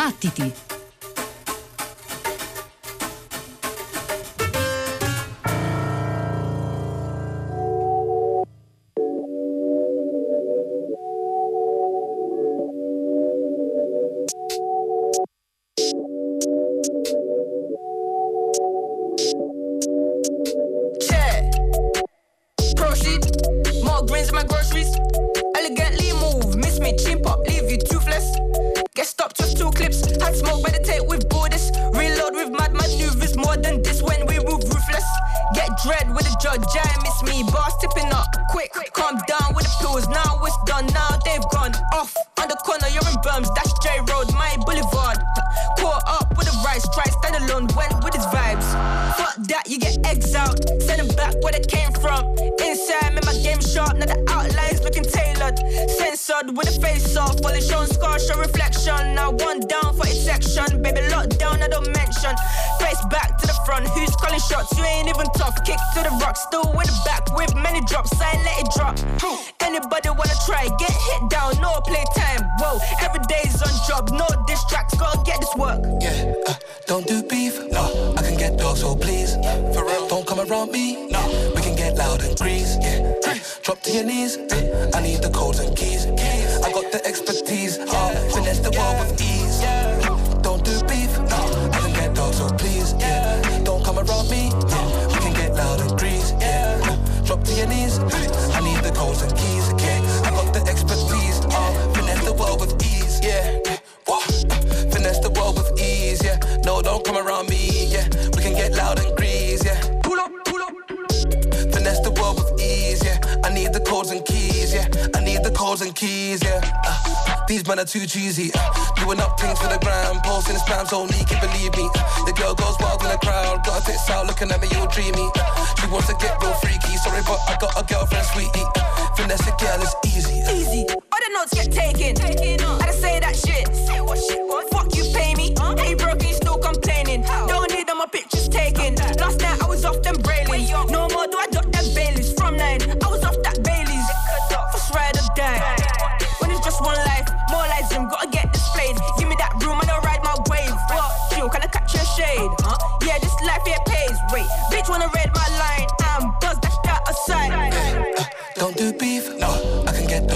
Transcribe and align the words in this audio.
Battiti! 0.00 0.69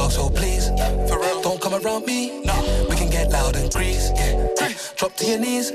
Dog, 0.05 0.13
so 0.13 0.29
please. 0.29 0.69
For 1.09 1.19
real, 1.19 1.41
don't 1.41 1.61
come 1.61 1.75
around 1.75 2.07
me. 2.07 2.41
No, 2.45 2.87
we 2.89 2.97
can 2.97 3.11
get 3.11 3.31
loud 3.31 3.57
and 3.57 3.73
grease. 3.73 4.11
Yeah. 4.15 4.51
Drop 4.97 5.15
to 5.17 5.25
your 5.25 5.39
knees. 5.39 5.73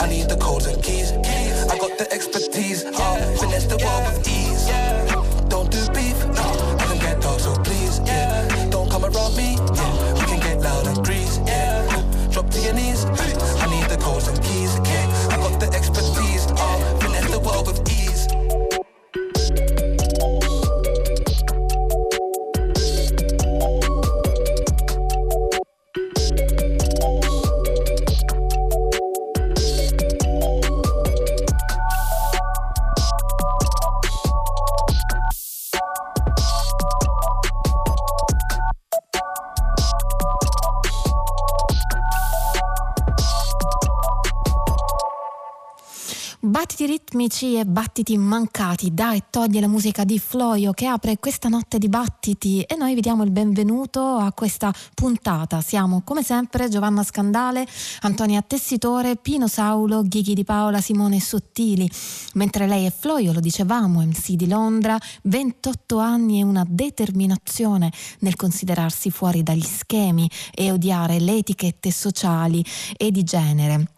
I 0.00 0.08
need 0.08 0.28
the 0.28 0.38
codes 0.40 0.66
and 0.66 0.82
keys. 0.82 1.12
I 1.12 1.78
got 1.78 1.98
the 1.98 2.06
expertise. 2.10 2.84
Uh, 2.84 3.36
finesse 3.38 3.66
the 3.66 3.78
world 3.84 4.04
with 4.08 4.28
ease. 4.28 4.66
Don't 5.48 5.70
do 5.70 5.82
beef, 5.92 6.18
no. 6.38 6.76
I 6.80 6.84
can 6.88 6.98
get 6.98 7.20
dog, 7.20 7.40
so 7.40 7.54
please. 7.62 8.00
Yeah. 8.04 8.68
Don't 8.70 8.90
come 8.90 9.04
around 9.04 9.36
me. 9.36 9.55
Ritmici 47.26 47.56
e 47.56 47.64
battiti 47.64 48.16
mancati 48.16 48.94
da 48.94 49.12
e 49.12 49.24
toglie 49.30 49.60
la 49.60 49.66
musica 49.66 50.04
di 50.04 50.18
Floio 50.18 50.72
che 50.72 50.86
apre 50.86 51.18
questa 51.18 51.48
notte 51.48 51.78
di 51.78 51.88
battiti 51.88 52.62
e 52.62 52.76
noi 52.76 52.94
vi 52.94 53.00
diamo 53.00 53.24
il 53.24 53.32
benvenuto 53.32 54.00
a 54.00 54.32
questa 54.32 54.72
puntata. 54.94 55.60
Siamo 55.60 56.02
come 56.04 56.22
sempre 56.22 56.68
Giovanna 56.68 57.02
Scandale, 57.02 57.66
Antonia 58.02 58.42
Tessitore, 58.42 59.16
Pino 59.16 59.48
Saulo, 59.48 60.02
Ghighi 60.02 60.34
di 60.34 60.44
Paola, 60.44 60.80
Simone 60.80 61.20
Sottili. 61.20 61.90
Mentre 62.34 62.68
lei 62.68 62.86
è 62.86 62.92
Floio, 62.96 63.32
lo 63.32 63.40
dicevamo, 63.40 64.00
MC 64.00 64.32
di 64.32 64.46
Londra, 64.46 64.96
28 65.22 65.98
anni 65.98 66.40
e 66.40 66.44
una 66.44 66.64
determinazione 66.66 67.90
nel 68.20 68.36
considerarsi 68.36 69.10
fuori 69.10 69.42
dagli 69.42 69.64
schemi 69.64 70.30
e 70.54 70.70
odiare 70.70 71.18
le 71.18 71.38
etichette 71.38 71.90
sociali 71.90 72.64
e 72.96 73.10
di 73.10 73.24
genere. 73.24 73.95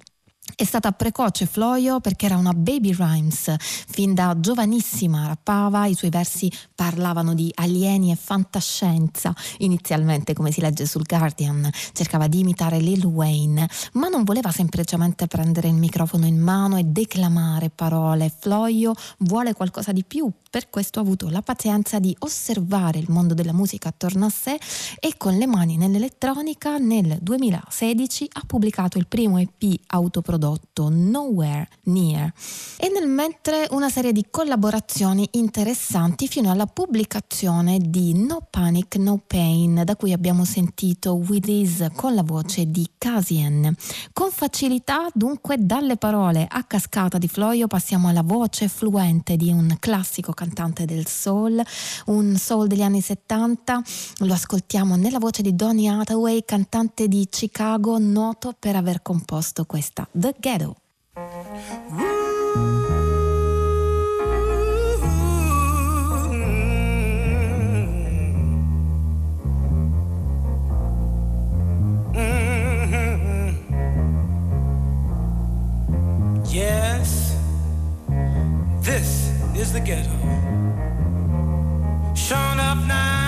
È 0.54 0.64
stata 0.64 0.92
precoce 0.92 1.46
Floio 1.46 2.00
perché 2.00 2.26
era 2.26 2.36
una 2.36 2.52
baby 2.52 2.94
rhymes, 2.94 3.54
fin 3.58 4.14
da 4.14 4.34
giovanissima 4.38 5.26
rappava, 5.26 5.86
i 5.86 5.94
suoi 5.94 6.10
versi 6.10 6.50
parlavano 6.74 7.34
di 7.34 7.50
alieni 7.54 8.10
e 8.10 8.16
fantascienza, 8.16 9.34
inizialmente 9.58 10.34
come 10.34 10.50
si 10.50 10.60
legge 10.60 10.86
sul 10.86 11.06
Guardian, 11.06 11.70
cercava 11.92 12.26
di 12.26 12.40
imitare 12.40 12.78
Lil 12.78 13.04
Wayne, 13.04 13.68
ma 13.92 14.08
non 14.08 14.24
voleva 14.24 14.50
semplicemente 14.50 15.26
prendere 15.26 15.68
il 15.68 15.74
microfono 15.74 16.26
in 16.26 16.38
mano 16.38 16.76
e 16.76 16.84
declamare 16.84 17.70
parole, 17.70 18.32
Floio 18.36 18.94
vuole 19.18 19.54
qualcosa 19.54 19.92
di 19.92 20.04
più, 20.04 20.30
per 20.50 20.70
questo 20.70 20.98
ha 20.98 21.02
avuto 21.02 21.28
la 21.28 21.42
pazienza 21.42 21.98
di 21.98 22.14
osservare 22.20 22.98
il 22.98 23.10
mondo 23.10 23.34
della 23.34 23.52
musica 23.52 23.88
attorno 23.88 24.26
a 24.26 24.30
sé 24.30 24.58
e 24.98 25.14
con 25.16 25.36
le 25.36 25.46
mani 25.46 25.76
nell'elettronica 25.76 26.78
nel 26.78 27.18
2016 27.20 28.28
ha 28.32 28.42
pubblicato 28.46 28.98
il 28.98 29.06
primo 29.06 29.38
EP 29.38 29.80
autoprodotto 29.86 30.88
Nowhere 30.88 31.68
Near 31.84 32.32
e 32.76 32.88
nel 32.88 33.08
mentre 33.08 33.66
una 33.70 33.90
serie 33.90 34.12
di 34.12 34.26
collaborazioni 34.30 35.28
interessanti 35.32 36.28
fino 36.28 36.50
alla 36.50 36.66
pubblicazione 36.66 37.78
di 37.78 38.14
No 38.14 38.46
Panic 38.48 38.96
No 38.96 39.20
Pain 39.26 39.82
da 39.84 39.96
cui 39.96 40.12
abbiamo 40.12 40.44
sentito 40.44 41.14
With 41.14 41.48
Is 41.48 41.86
con 41.94 42.14
la 42.14 42.22
voce 42.22 42.70
di 42.70 42.88
Casien. 42.96 43.74
Con 44.12 44.30
facilità 44.30 45.08
dunque 45.12 45.56
dalle 45.58 45.96
parole 45.96 46.46
a 46.48 46.64
cascata 46.64 47.18
di 47.18 47.28
Floio 47.28 47.66
passiamo 47.66 48.08
alla 48.08 48.22
voce 48.22 48.68
fluente 48.68 49.36
di 49.36 49.50
un 49.50 49.76
classico 49.78 50.32
cantante 50.38 50.84
del 50.84 51.08
soul, 51.08 51.60
un 52.06 52.36
soul 52.36 52.68
degli 52.68 52.82
anni 52.82 53.00
70. 53.00 53.82
Lo 54.18 54.32
ascoltiamo 54.32 54.94
nella 54.94 55.18
voce 55.18 55.42
di 55.42 55.56
Donny 55.56 55.88
Hathaway, 55.88 56.44
cantante 56.44 57.08
di 57.08 57.26
Chicago, 57.28 57.98
noto 57.98 58.54
per 58.56 58.76
aver 58.76 59.02
composto 59.02 59.64
questa 59.64 60.06
The 60.12 60.36
Ghetto. 60.38 60.76
Yes, 76.50 77.34
this 78.80 79.27
is 79.58 79.72
the 79.72 79.80
ghetto. 79.80 80.10
Shown 82.14 82.60
up 82.60 82.78
now. 82.86 83.27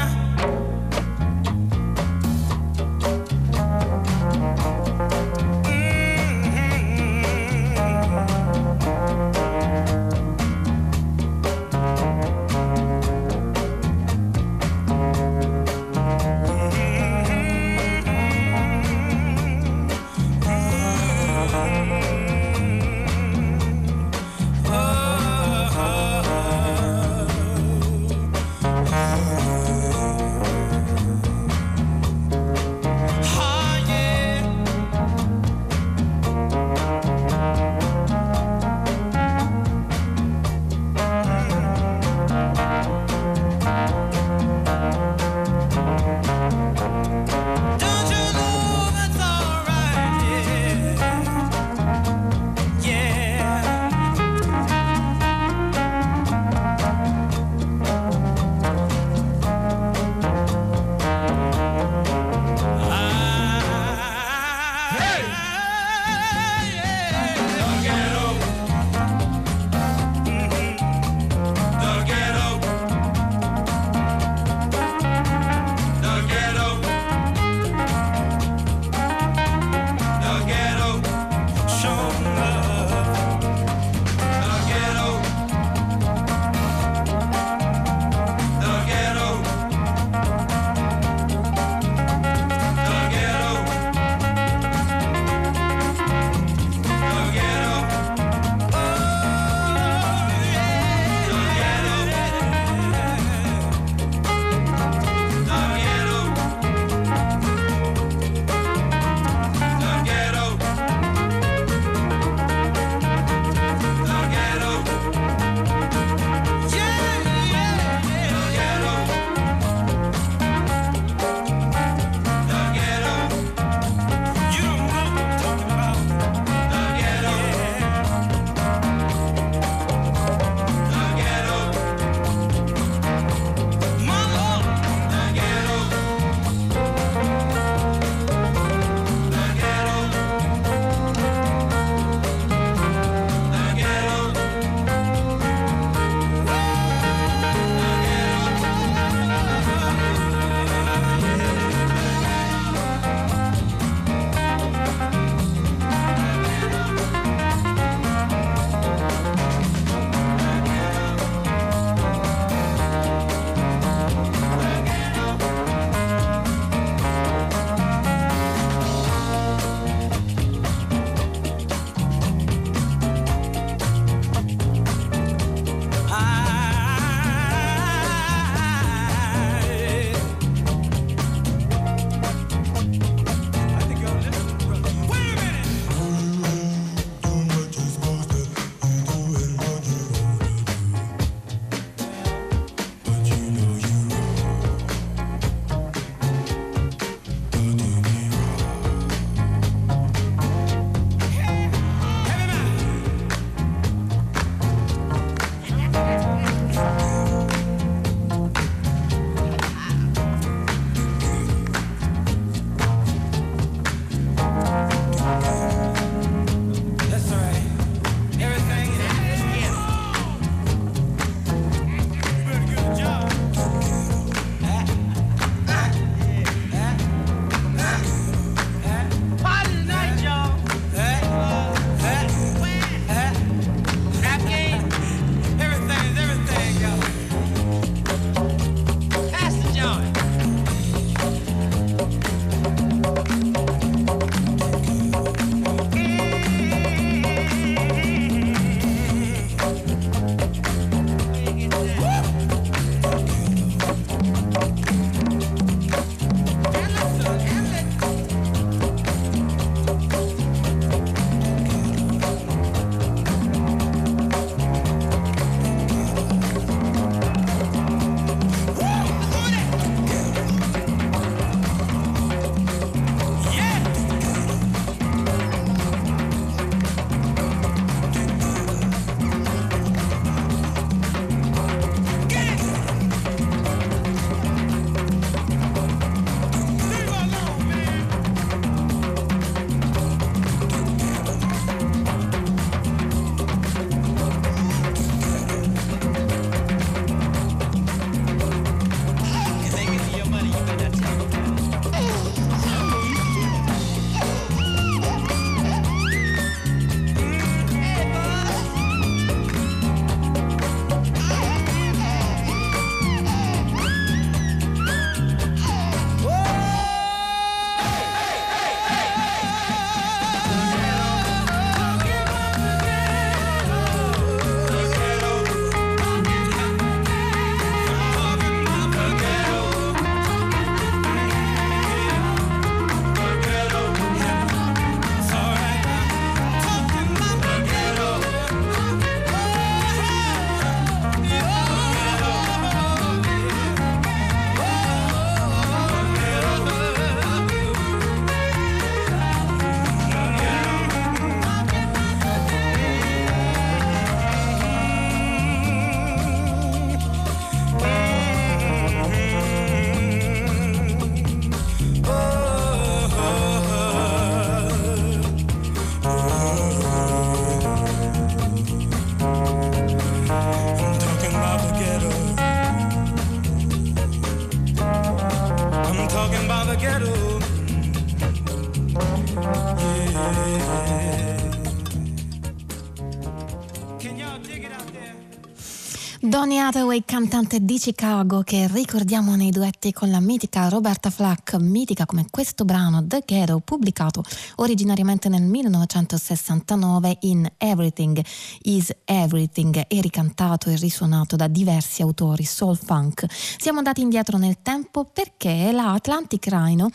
Hathaway, 386.70 387.02
cantante 387.04 387.64
di 387.64 387.78
Chicago, 387.78 388.42
che 388.42 388.68
ricordiamo 388.68 389.34
nei 389.34 389.50
duetti 389.50 389.92
con 389.92 390.08
la 390.08 390.20
mitica 390.20 390.68
Roberta 390.68 391.10
Flack, 391.10 391.54
mitica 391.54 392.06
come 392.06 392.26
questo 392.30 392.64
brano 392.64 393.04
The 393.04 393.24
Ghetto, 393.26 393.58
pubblicato 393.58 394.22
originariamente 394.56 395.28
nel 395.28 395.42
1969 395.42 397.16
in 397.22 397.50
Everything 397.58 398.24
is 398.62 398.94
Everything 399.04 399.84
e 399.88 400.00
ricantato 400.00 400.70
e 400.70 400.76
risuonato 400.76 401.34
da 401.34 401.48
diversi 401.48 402.02
autori 402.02 402.44
soul 402.44 402.78
funk. 402.78 403.24
Siamo 403.28 403.78
andati 403.78 404.00
indietro 404.00 404.38
nel 404.38 404.58
tempo 404.62 405.04
perché 405.12 405.72
la 405.72 405.94
Atlantic 405.94 406.46
Rhino 406.46 406.88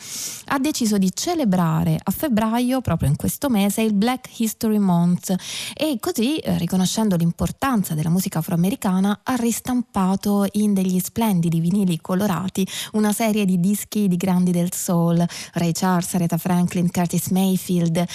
ha 0.46 0.58
deciso 0.58 0.96
di 0.96 1.10
celebrare 1.14 2.00
a 2.02 2.10
febbraio, 2.12 2.80
proprio 2.80 3.10
in 3.10 3.16
questo 3.16 3.50
mese, 3.50 3.82
il 3.82 3.92
Black 3.92 4.38
History 4.38 4.78
Month 4.78 5.34
e 5.74 5.98
così, 6.00 6.38
eh, 6.38 6.56
riconoscendo 6.56 7.14
l'importanza 7.16 7.92
della 7.92 8.08
musica 8.08 8.38
afroamericana, 8.38 9.20
ha 9.22 9.36
ristampato 9.66 10.46
in 10.52 10.74
degli 10.74 11.00
splendidi 11.00 11.58
vinili 11.58 12.00
colorati 12.00 12.64
una 12.92 13.12
serie 13.12 13.44
di 13.44 13.58
dischi 13.58 14.06
di 14.06 14.16
grandi 14.16 14.52
del 14.52 14.72
soul, 14.72 15.26
Ray 15.54 15.72
Charles, 15.72 16.14
Aretha 16.14 16.36
Franklin, 16.36 16.88
Curtis 16.88 17.30
Mayfield 17.30 17.96
eh, 17.96 18.06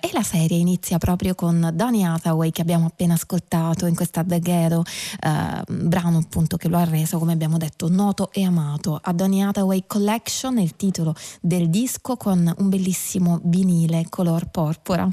e 0.00 0.10
la 0.12 0.24
serie 0.24 0.58
inizia 0.58 0.98
proprio 0.98 1.36
con 1.36 1.70
Donny 1.72 2.02
Hathaway 2.02 2.50
che 2.50 2.62
abbiamo 2.62 2.86
appena 2.86 3.14
ascoltato 3.14 3.86
in 3.86 3.94
questa 3.94 4.24
The 4.24 4.40
Ghetto, 4.40 4.82
eh, 5.20 5.62
brano 5.68 6.18
appunto 6.18 6.56
che 6.56 6.68
lo 6.68 6.78
ha 6.78 6.84
reso 6.84 7.18
come 7.18 7.32
abbiamo 7.32 7.58
detto 7.58 7.88
noto 7.88 8.32
e 8.32 8.42
amato. 8.42 8.98
A 9.00 9.12
Donny 9.12 9.40
Hathaway 9.40 9.84
Collection 9.86 10.58
è 10.58 10.62
il 10.62 10.74
titolo 10.74 11.14
del 11.40 11.70
disco 11.70 12.16
con 12.16 12.52
un 12.58 12.68
bellissimo 12.68 13.38
vinile 13.44 14.06
color 14.08 14.48
porpora. 14.50 15.08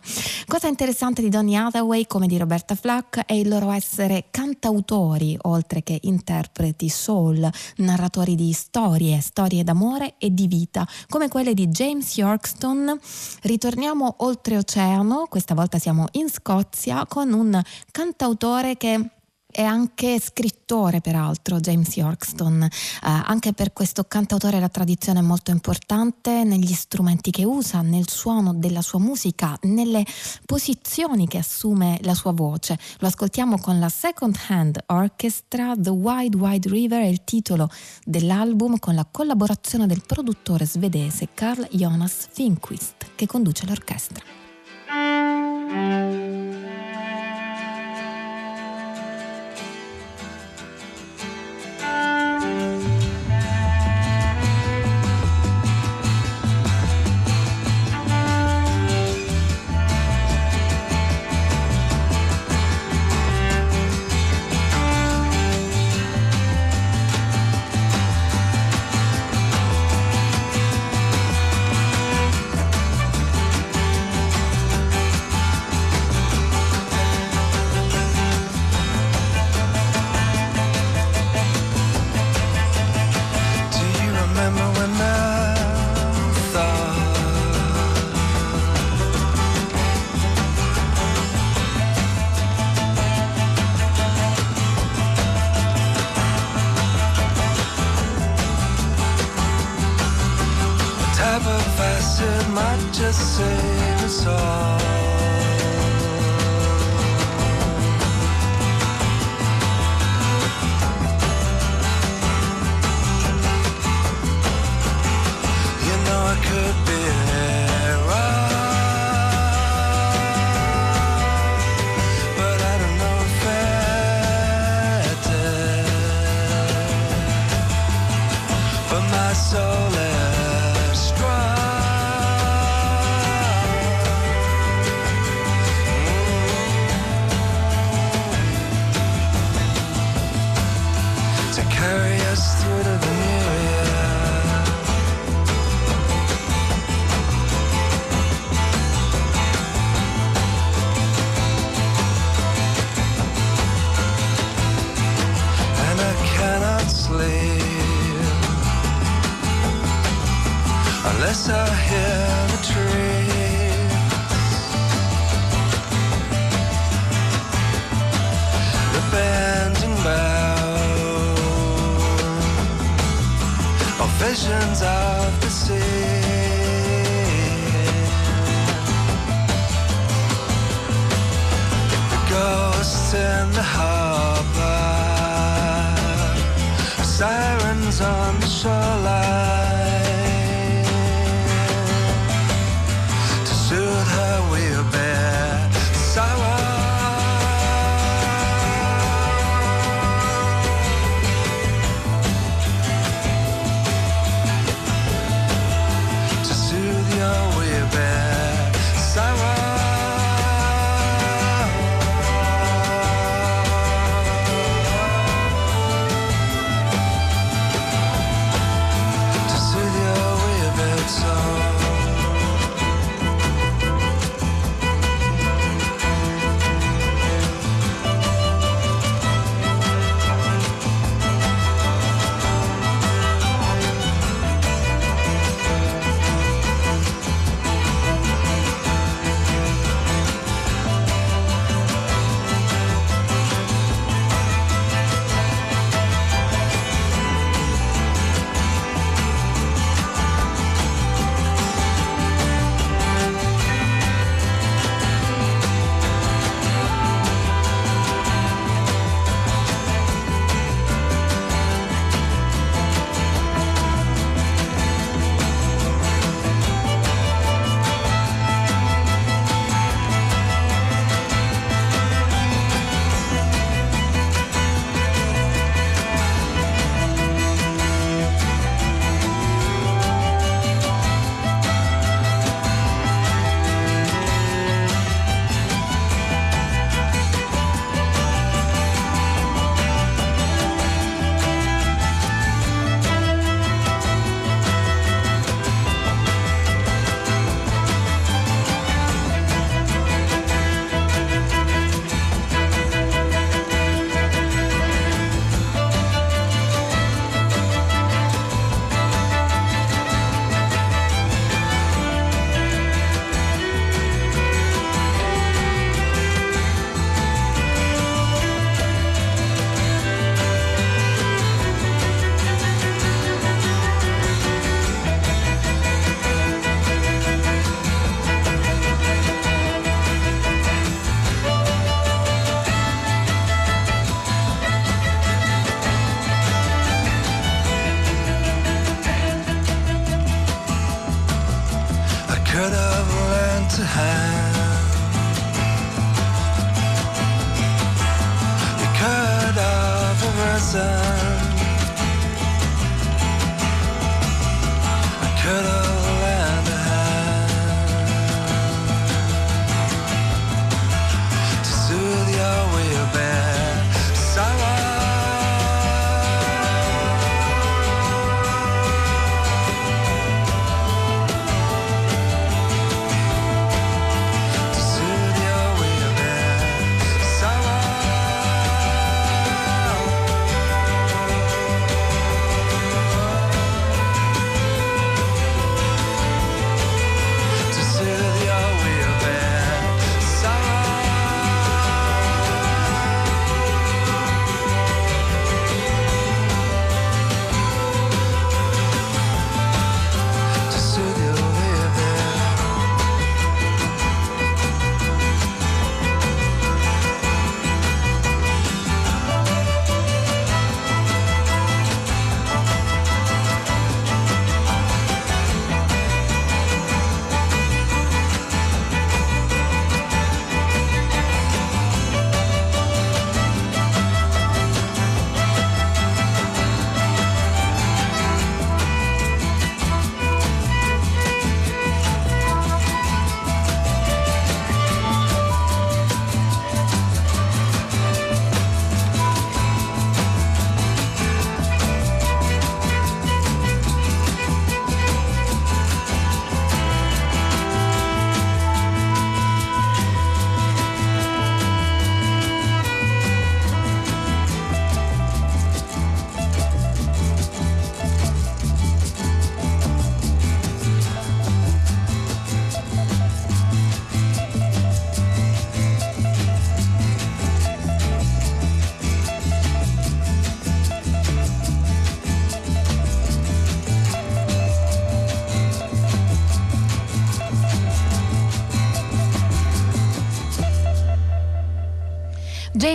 Cosa 0.48 0.68
interessante 0.68 1.22
di 1.22 1.30
Donny 1.30 1.56
Hathaway 1.56 2.08
come 2.08 2.25
di 2.25 2.38
Roberta 2.39 2.74
Flack 2.74 3.25
è 3.25 3.34
il 3.34 3.48
loro 3.48 3.70
essere 3.70 4.25
cantautori 4.32 5.38
oltre 5.44 5.75
che 5.84 6.00
interpreti 6.03 6.89
soul, 6.89 7.50
narratori 7.77 8.36
di 8.36 8.51
storie, 8.53 9.20
storie 9.22 9.63
d'amore 9.63 10.15
e 10.17 10.34
di 10.34 10.48
vita, 10.48 10.88
come 11.08 11.27
quelle 11.27 11.53
di 11.53 11.67
James 11.67 12.15
Yorkston. 12.17 13.00
Ritorniamo 13.41 14.15
oltreoceano, 14.20 15.25
questa 15.29 15.53
volta 15.53 15.77
siamo 15.79 16.08
in 16.13 16.29
Scozia, 16.29 17.05
con 17.08 17.34
un 17.34 17.62
cantautore 17.91 18.77
che 18.77 19.10
è 19.55 19.63
anche 19.63 20.19
scrittore, 20.19 21.00
peraltro, 21.00 21.62
James 21.62 21.95
Yorkston. 21.95 22.63
Eh, 22.63 22.69
anche 23.01 23.53
per 23.53 23.71
questo 23.71 24.03
cantautore 24.03 24.59
la 24.59 24.67
tradizione 24.67 25.19
è 25.19 25.21
molto 25.21 25.51
importante 25.51 26.43
negli 26.43 26.74
strumenti 26.74 27.31
che 27.31 27.45
usa, 27.45 27.79
nel 27.79 28.09
suono 28.09 28.53
della 28.53 28.81
sua 28.81 29.00
musica, 29.00 29.57
nelle 29.62 30.03
posizioni 30.45 31.25
che 31.25 31.38
assume 31.38 32.00
la 32.01 32.13
sua 32.13 32.33
voce. 32.33 32.77
Lo 32.97 33.07
ascoltiamo 33.07 33.57
con 33.57 33.79
la 33.79 33.88
Second 33.88 34.38
Hand 34.50 34.83
Orchestra, 34.88 35.71
The 35.77 35.89
Wide 35.89 36.35
Wide 36.35 36.67
River 36.69 37.03
è 37.03 37.07
il 37.07 37.24
titolo 37.24 37.69
dell'album 38.03 38.77
con 38.77 38.93
la 38.93 39.07
collaborazione 39.09 39.88
del 39.88 40.03
produttore 40.05 40.65
svedese 40.65 41.29
Carl 41.33 41.65
Jonas 41.71 42.27
Finquist 42.29 43.12
che 43.15 43.25
conduce 43.25 43.65
l'orchestra. 43.65 44.21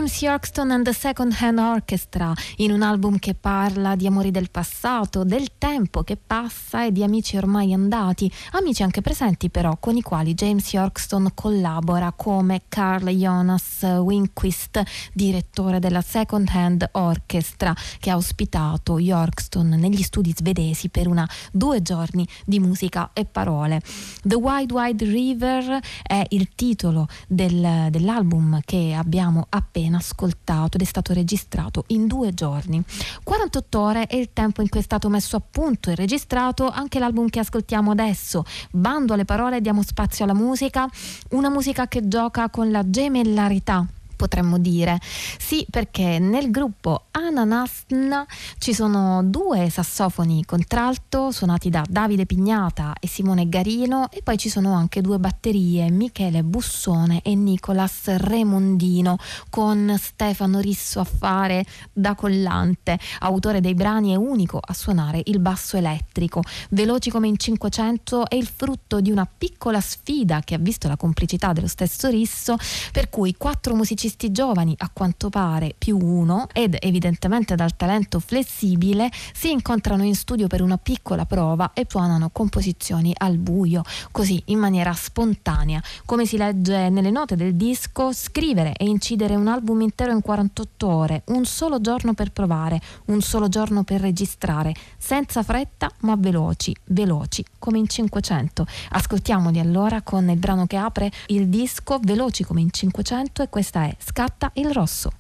James 0.01 0.23
Yorkston 0.23 0.71
and 0.71 0.85
the 0.87 0.95
Second 0.95 1.35
Hand 1.41 1.59
Orchestra, 1.59 2.33
in 2.57 2.71
un 2.71 2.81
album 2.81 3.19
che 3.19 3.35
parla 3.35 3.97
di 3.97 4.07
amori 4.07 4.31
del 4.31 4.51
passato, 4.51 5.25
del 5.25 5.59
tempo 5.59 6.05
che 6.05 6.17
passa 6.17 6.87
e 6.87 6.91
di 6.91 7.03
amici 7.03 7.37
ormai 7.37 7.75
andati, 7.75 8.33
amici 8.53 8.83
anche 8.83 9.03
presenti 9.03 9.51
però, 9.51 9.77
con 9.79 9.99
i 9.99 10.01
quali 10.01 10.33
James 10.33 10.73
Yorkston 10.73 11.33
collabora 11.35 12.15
come 12.17 12.63
Carl 12.69 13.11
Jonas 13.11 13.83
Winquist, 13.83 14.83
direttore 15.13 15.81
della 15.81 16.01
Second 16.01 16.49
Hand 16.51 16.89
Orchestra, 16.93 17.77
che 17.99 18.09
ha 18.09 18.17
ospitato 18.17 18.99
Yorkston 18.99 19.69
negli 19.69 20.01
studi 20.01 20.33
svedesi 20.35 20.89
per 20.89 21.09
una 21.09 21.29
due 21.53 21.83
giorni 21.83 22.27
di 22.47 22.59
musica 22.59 23.11
e 23.13 23.27
parole. 23.27 23.83
The 24.23 24.37
Wide 24.37 24.73
Wide 24.73 25.05
River 25.05 25.79
è 26.03 26.25
il 26.31 26.55
titolo 26.55 27.07
del, 27.29 27.89
dell'album 27.91 28.61
che 28.65 28.95
abbiamo 28.95 29.45
appena 29.51 29.89
appena 29.91 29.99
ascoltato 29.99 30.77
ed 30.77 30.83
è 30.83 30.87
stato 30.87 31.13
registrato 31.13 31.85
in 31.89 32.07
due 32.07 32.33
giorni. 32.33 32.83
48 33.23 33.81
ore 33.81 34.07
è 34.07 34.17
il 34.17 34.31
tempo 34.33 34.63
in 34.63 34.69
cui 34.69 34.81
è 34.81 34.83
stato 34.83 35.09
messo 35.09 35.37
a 35.37 35.41
punto 35.41 35.91
e 35.91 35.95
registrato 35.95 36.69
anche 36.69 36.99
l'album 36.99 37.29
che 37.29 37.41
ascoltiamo 37.41 37.91
adesso. 37.91 38.45
Bando 38.71 39.15
alle 39.15 39.25
parole, 39.25 39.61
diamo 39.61 39.83
spazio 39.83 40.25
alla 40.25 40.35
musica, 40.35 40.89
una 41.31 41.51
musica 41.51 41.89
che 41.89 42.07
gioca 42.07 42.49
con 42.49 42.71
la 42.71 42.89
gemellarità 42.89 43.87
potremmo 44.21 44.59
dire. 44.59 45.01
Sì, 45.39 45.67
perché 45.71 46.19
nel 46.19 46.51
gruppo 46.51 47.07
Ananasna 47.13 48.27
ci 48.59 48.75
sono 48.75 49.23
due 49.25 49.71
sassofoni 49.71 50.45
contralto 50.45 51.31
suonati 51.31 51.71
da 51.71 51.83
Davide 51.89 52.27
Pignata 52.27 52.93
e 53.01 53.09
Simone 53.09 53.49
Garino 53.49 54.11
e 54.11 54.21
poi 54.23 54.37
ci 54.37 54.51
sono 54.51 54.75
anche 54.75 55.01
due 55.01 55.19
batterie, 55.19 55.91
Michele 55.91 56.43
Bussone 56.43 57.23
e 57.23 57.35
Nicolas 57.35 58.15
Remondino 58.19 59.17
con 59.49 59.97
Stefano 59.99 60.61
Risso 60.61 61.01
a 61.01 61.05
fare 61.05 61.65
da 61.91 62.15
collante, 62.15 62.99
autore 63.21 63.63
dei 63.63 63.75
brani 63.75 64.13
e 64.13 64.17
unico 64.17 64.61
a 64.63 64.75
suonare 64.75 65.23
il 65.25 65.39
basso 65.39 65.79
elettrico. 65.79 66.43
Veloci 66.69 67.09
come 67.09 67.27
in 67.27 67.39
500 67.39 68.29
è 68.29 68.35
il 68.35 68.47
frutto 68.55 69.01
di 69.01 69.11
una 69.11 69.27
piccola 69.27 69.81
sfida 69.81 70.41
che 70.41 70.57
ha 70.57 70.59
visto 70.59 70.89
la 70.89 70.99
complicità 70.99 71.55
dello 71.55 71.69
stesso 71.69 72.09
Risso, 72.11 72.57
per 72.93 73.09
cui 73.09 73.35
quattro 73.39 73.75
musicisti 73.75 74.09
musicisti 74.11 74.33
giovani, 74.33 74.75
a 74.79 74.91
quanto 74.93 75.31
pare 75.31 75.75
più 75.79 75.97
uno, 75.97 76.49
ed 76.53 76.77
evidentemente 76.81 77.55
dal 77.55 77.77
talento 77.77 78.19
flessibile, 78.19 79.11
si 79.33 79.51
incontrano 79.51 80.03
in 80.03 80.15
studio 80.15 80.49
per 80.49 80.63
una 80.63 80.79
piccola 80.79 81.27
prova 81.27 81.73
e 81.73 81.87
suonano 81.89 82.31
composizioni 82.31 83.15
al 83.17 83.39
buio, 83.39 83.83
così 84.11 84.43
in 84.47 84.59
maniera 84.59 84.93
spontanea. 84.93 85.81
Come 86.05 86.27
si 86.27 86.37
legge 86.37 86.89
nelle 86.89 87.11
note 87.11 87.37
del 87.37 87.55
disco, 87.55 88.13
scrivere 88.13 88.75
e 88.75 88.87
incidere 88.87 89.37
un 89.37 89.47
album 89.47 89.81
intero 89.83 90.13
in 90.13 90.23
48 90.23 90.87
ore, 90.89 91.23
un 91.27 91.45
solo 91.45 91.81
giorno 91.81 92.15
per 92.15 92.33
provare, 92.33 92.81
un 93.07 93.21
solo 93.21 93.49
giorno 93.49 93.85
per 93.85 94.01
registrare, 94.01 94.75
senza 94.99 95.43
fretta 95.43 95.91
ma 96.01 96.17
veloci, 96.17 96.75
veloci, 96.87 97.45
come 97.59 97.79
in 97.79 97.87
500. 97.87 98.67
Ascoltiamoli 98.91 99.61
allora 99.61 100.03
con 100.03 100.29
il 100.29 100.39
brano 100.39 100.67
che 100.67 100.77
apre 100.77 101.11
il 101.29 101.49
disco 101.49 101.99
Veloci 102.03 102.45
come 102.45 102.61
in 102.61 102.71
500 102.71 103.43
e 103.43 103.49
questa 103.49 103.85
è 103.85 103.95
scatta 104.01 104.51
il 104.55 104.73
rosso. 104.73 105.11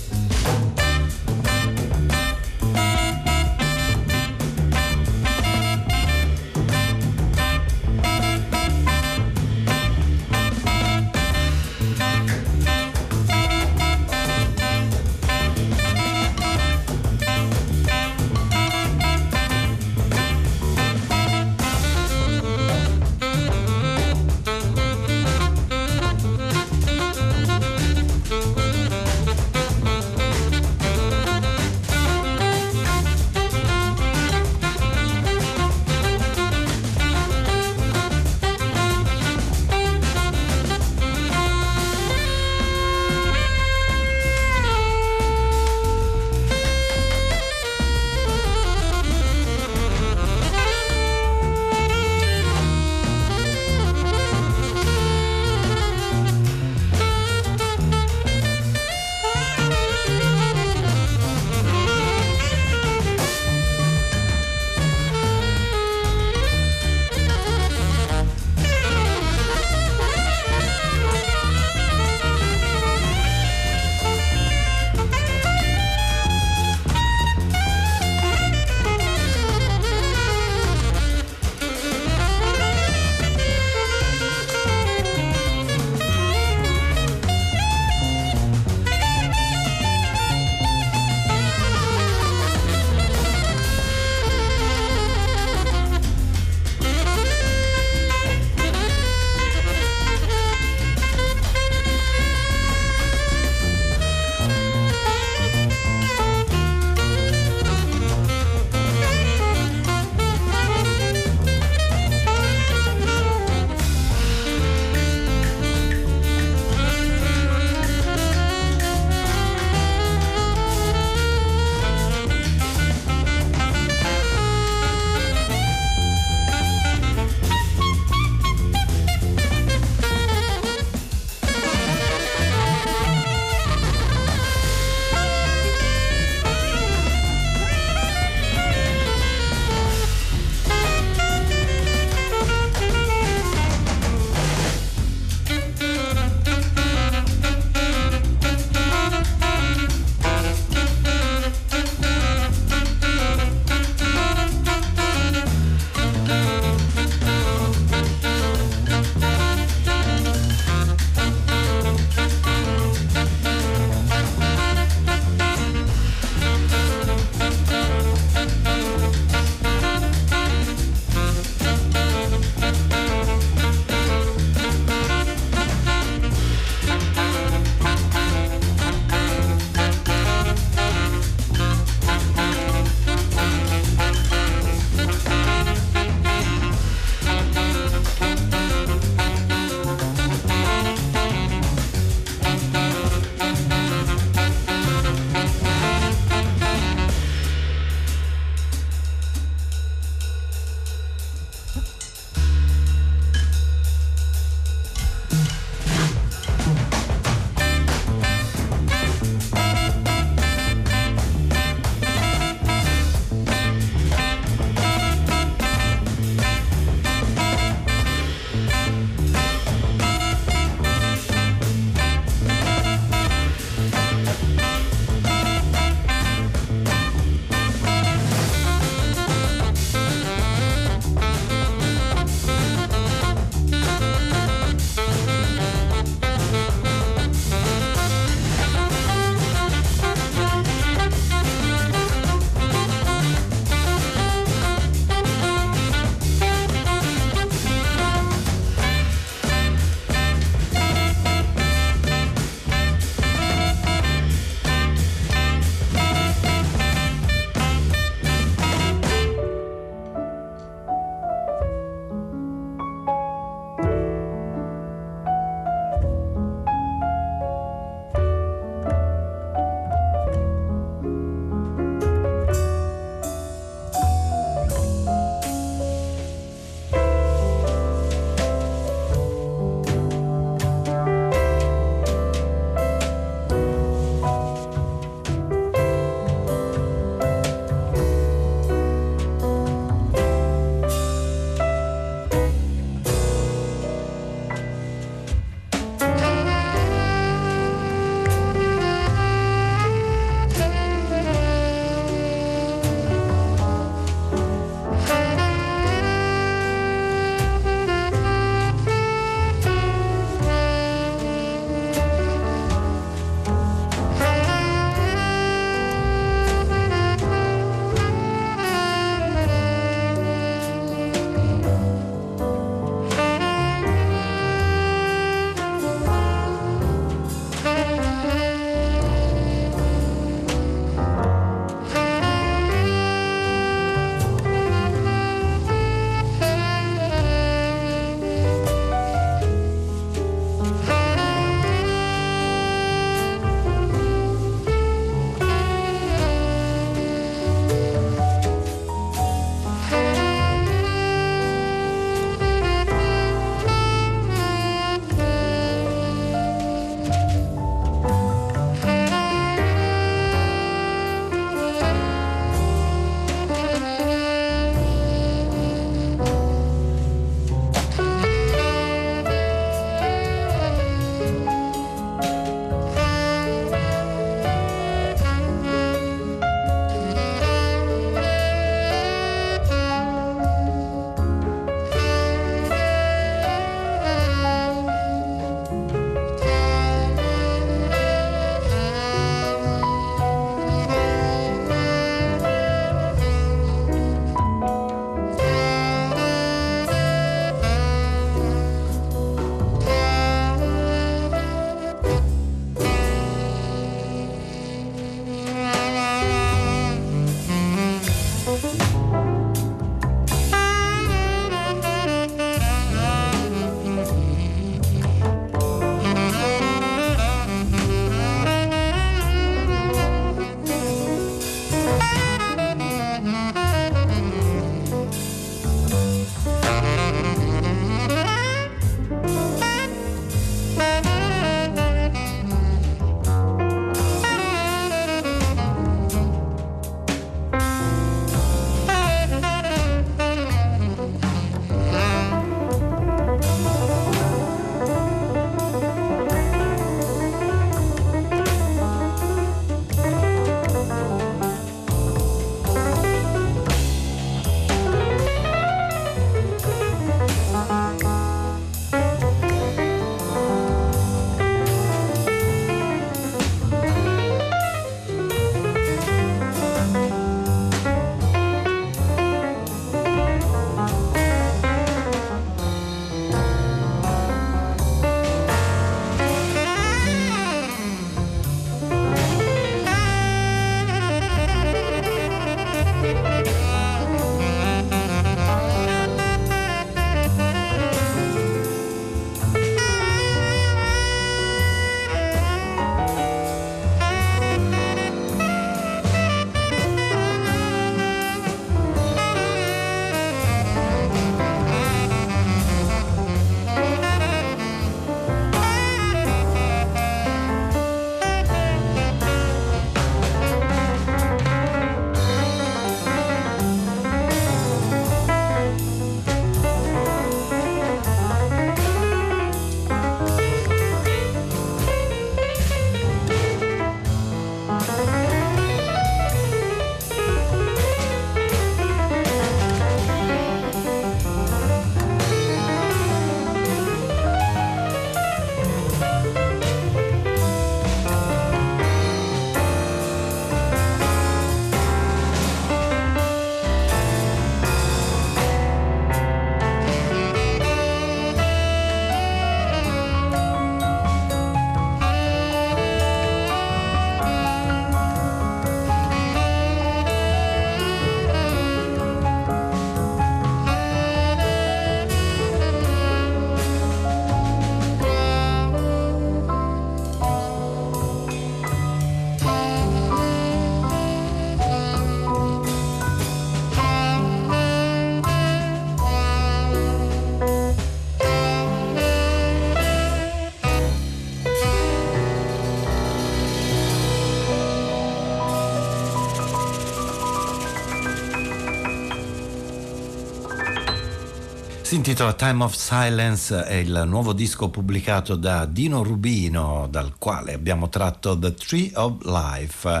Si 591.90 591.96
intitola 591.96 592.34
Time 592.34 592.62
of 592.62 592.74
Silence, 592.76 593.64
è 593.64 593.74
il 593.74 594.04
nuovo 594.06 594.32
disco 594.32 594.68
pubblicato 594.68 595.34
da 595.34 595.64
Dino 595.66 596.04
Rubino, 596.04 596.86
dal 596.88 597.14
quale 597.18 597.52
abbiamo 597.52 597.88
tratto 597.88 598.38
The 598.38 598.54
Tree 598.54 598.92
of 598.94 599.24
Life. 599.24 600.00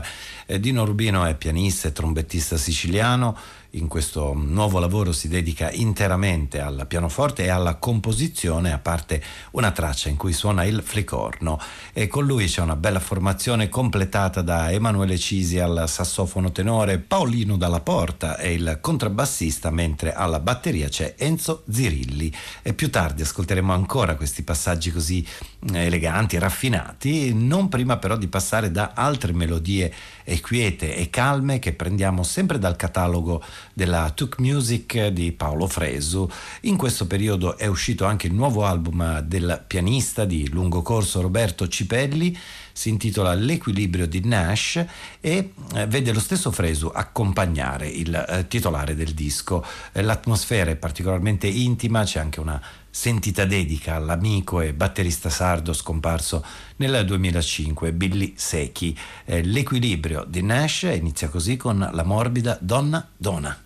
Eh, 0.50 0.58
Dino 0.58 0.84
Rubino 0.84 1.24
è 1.24 1.36
pianista 1.36 1.86
e 1.86 1.92
trombettista 1.92 2.56
siciliano 2.56 3.36
in 3.74 3.86
questo 3.86 4.32
nuovo 4.34 4.80
lavoro 4.80 5.12
si 5.12 5.28
dedica 5.28 5.70
interamente 5.70 6.60
al 6.60 6.86
pianoforte 6.88 7.44
e 7.44 7.50
alla 7.50 7.76
composizione, 7.76 8.72
a 8.72 8.78
parte 8.78 9.22
una 9.52 9.70
traccia 9.70 10.08
in 10.08 10.16
cui 10.16 10.32
suona 10.32 10.64
il 10.64 10.82
flicorno. 10.82 11.60
E 11.92 12.08
con 12.08 12.26
lui 12.26 12.46
c'è 12.46 12.62
una 12.62 12.74
bella 12.74 12.98
formazione 12.98 13.68
completata 13.68 14.42
da 14.42 14.72
Emanuele 14.72 15.16
Cisi 15.18 15.60
al 15.60 15.84
sassofono 15.86 16.50
tenore, 16.50 16.98
Paolino 16.98 17.56
Dalla 17.56 17.80
Porta 17.80 18.38
e 18.38 18.54
il 18.54 18.78
contrabbassista, 18.80 19.70
mentre 19.70 20.12
alla 20.12 20.40
batteria 20.40 20.88
c'è 20.88 21.14
Enzo 21.16 21.62
Zirilli. 21.70 22.32
E 22.62 22.74
più 22.74 22.90
tardi 22.90 23.22
ascolteremo 23.22 23.72
ancora 23.72 24.16
questi 24.16 24.42
passaggi 24.42 24.90
così 24.90 25.24
eh, 25.72 25.84
eleganti, 25.84 26.38
raffinati, 26.38 27.32
non 27.34 27.68
prima 27.68 27.98
però 27.98 28.16
di 28.16 28.26
passare 28.26 28.72
da 28.72 28.92
altre 28.94 29.32
melodie 29.32 29.92
quiete 30.38 30.94
e 30.94 31.10
calme 31.10 31.58
che 31.58 31.72
prendiamo 31.72 32.22
sempre 32.22 32.60
dal 32.60 32.76
catalogo 32.76 33.42
della 33.72 34.12
Tuk 34.14 34.38
Music 34.38 35.08
di 35.08 35.32
Paolo 35.32 35.66
Fresu. 35.66 36.30
In 36.62 36.76
questo 36.76 37.08
periodo 37.08 37.58
è 37.58 37.66
uscito 37.66 38.04
anche 38.04 38.28
il 38.28 38.34
nuovo 38.34 38.64
album 38.64 39.18
del 39.22 39.64
pianista 39.66 40.24
di 40.24 40.48
lungo 40.50 40.82
corso 40.82 41.20
Roberto 41.20 41.66
Cipelli 41.66 42.38
si 42.72 42.88
intitola 42.88 43.34
L'equilibrio 43.34 44.06
di 44.06 44.22
Nash 44.24 44.82
e 45.20 45.52
eh, 45.74 45.86
vede 45.86 46.12
lo 46.14 46.20
stesso 46.20 46.50
Fresu 46.50 46.90
accompagnare 46.92 47.88
il 47.88 48.14
eh, 48.14 48.46
titolare 48.48 48.94
del 48.94 49.12
disco. 49.12 49.62
Eh, 49.92 50.00
l'atmosfera 50.00 50.70
è 50.70 50.76
particolarmente 50.76 51.46
intima, 51.46 52.04
c'è 52.04 52.20
anche 52.20 52.40
una 52.40 52.58
sentita 52.90 53.44
dedica 53.44 53.94
all'amico 53.94 54.60
e 54.60 54.74
batterista 54.74 55.30
sardo 55.30 55.72
scomparso 55.72 56.44
nel 56.76 57.04
2005, 57.04 57.92
Billy 57.92 58.34
Secchi. 58.36 58.96
Eh, 59.24 59.42
l'equilibrio 59.42 60.24
di 60.26 60.42
Nash 60.42 60.82
inizia 60.82 61.28
così 61.28 61.56
con 61.56 61.88
la 61.92 62.04
morbida 62.04 62.58
Donna 62.60 63.08
Dona. 63.16 63.58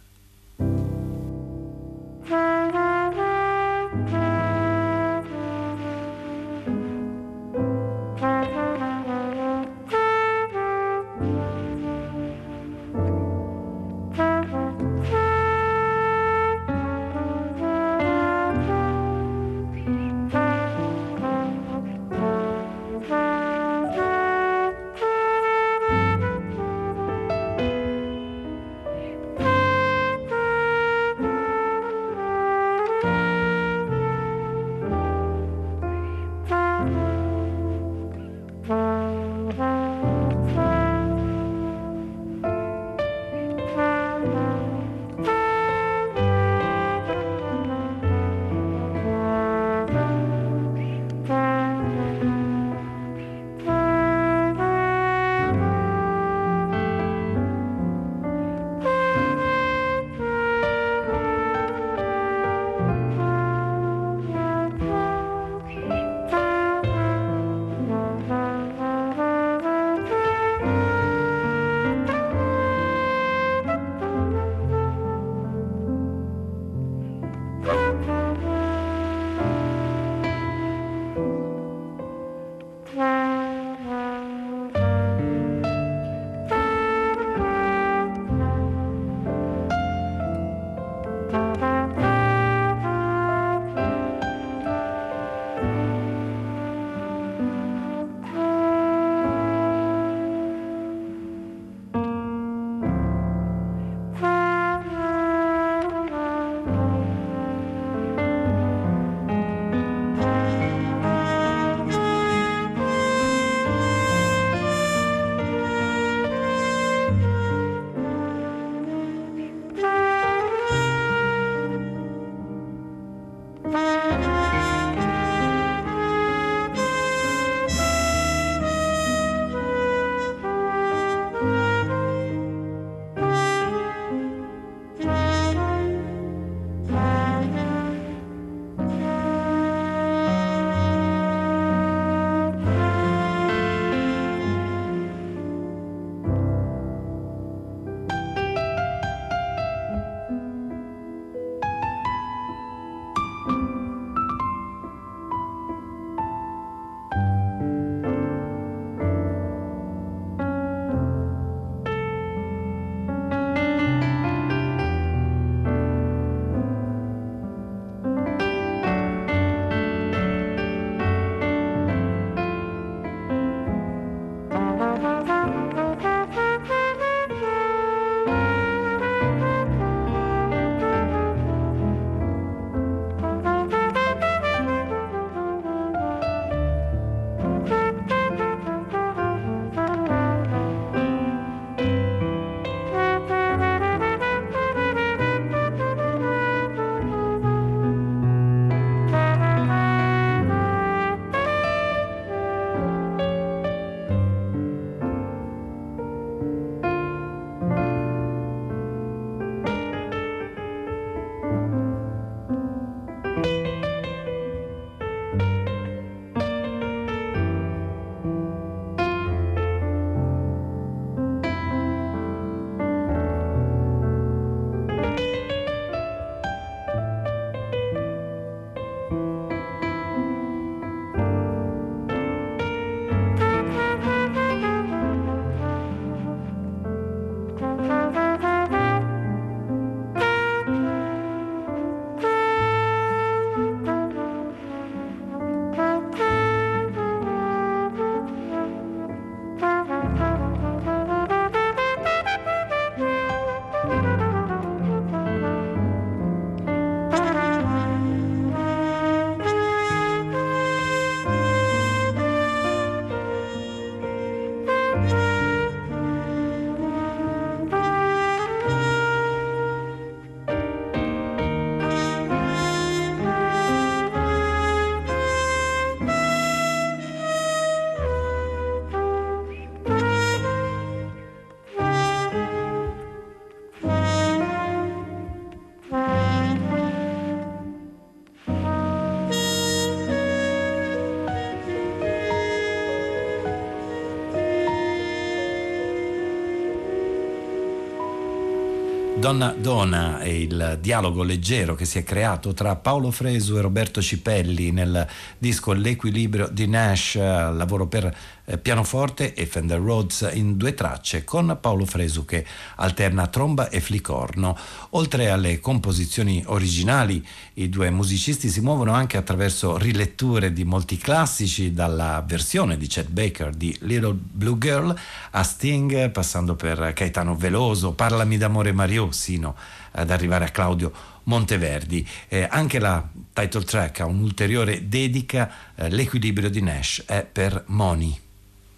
Donna 299.25 299.55
Dona 299.57 300.19
è 300.19 300.29
il 300.29 300.77
dialogo 300.83 301.23
leggero 301.23 301.75
che 301.75 301.87
si 301.87 301.97
è 301.97 302.03
creato 302.03 302.53
tra 302.53 302.77
Paolo 302.77 303.11
Fresu 303.11 303.57
e 303.57 303.63
Roberto 303.63 304.03
Cipelli 304.03 304.71
nel 304.71 305.09
disco 305.39 305.73
L'equilibrio 305.73 306.47
di 306.53 306.67
Nash, 306.69 307.15
lavoro 307.15 307.87
per 307.87 308.15
pianoforte 308.61 309.35
e 309.35 309.47
Fender 309.47 309.81
Rhodes 309.81 310.29
in 310.33 310.57
due 310.57 310.75
tracce 310.75 311.25
con 311.25 311.57
Paolo 311.61 311.87
Fresu 311.87 312.25
che 312.25 312.45
alterna 312.77 313.27
tromba 313.29 313.69
e 313.69 313.81
flicorno. 313.81 314.57
Oltre 314.91 315.31
alle 315.31 315.61
composizioni 315.61 316.43
originali, 316.47 317.27
i 317.55 317.69
due 317.69 317.91
musicisti 317.91 318.49
si 318.49 318.61
muovono 318.61 318.93
anche 318.93 319.17
attraverso 319.17 319.79
riletture 319.79 320.53
di 320.53 320.65
molti 320.65 320.99
classici, 320.99 321.73
dalla 321.73 322.23
versione 322.27 322.77
di 322.77 322.87
Chet 322.87 323.09
Baker 323.09 323.55
di 323.55 323.77
Little 323.81 324.15
Blue 324.15 324.59
Girl 324.59 324.95
a 325.31 325.43
Sting, 325.43 326.11
passando 326.11 326.55
per 326.55 326.93
Caetano 326.93 327.37
Veloso, 327.37 327.93
Parlami 327.93 328.37
d'amore 328.37 328.73
Mario, 328.73 329.11
sino 329.13 329.55
ad 329.93 330.11
arrivare 330.11 330.45
a 330.45 330.51
Claudio 330.51 330.93
Monteverdi. 331.25 332.07
Eh, 332.29 332.47
anche 332.51 332.79
la 332.79 333.07
title 333.33 333.65
track 333.65 334.01
ha 334.01 334.07
un'ulteriore 334.07 334.89
dedica, 334.89 335.51
eh, 335.75 335.89
l'equilibrio 335.89 336.51
di 336.51 336.61
Nash 336.61 337.05
è 337.07 337.25
per 337.25 337.65
Moni. 337.69 338.24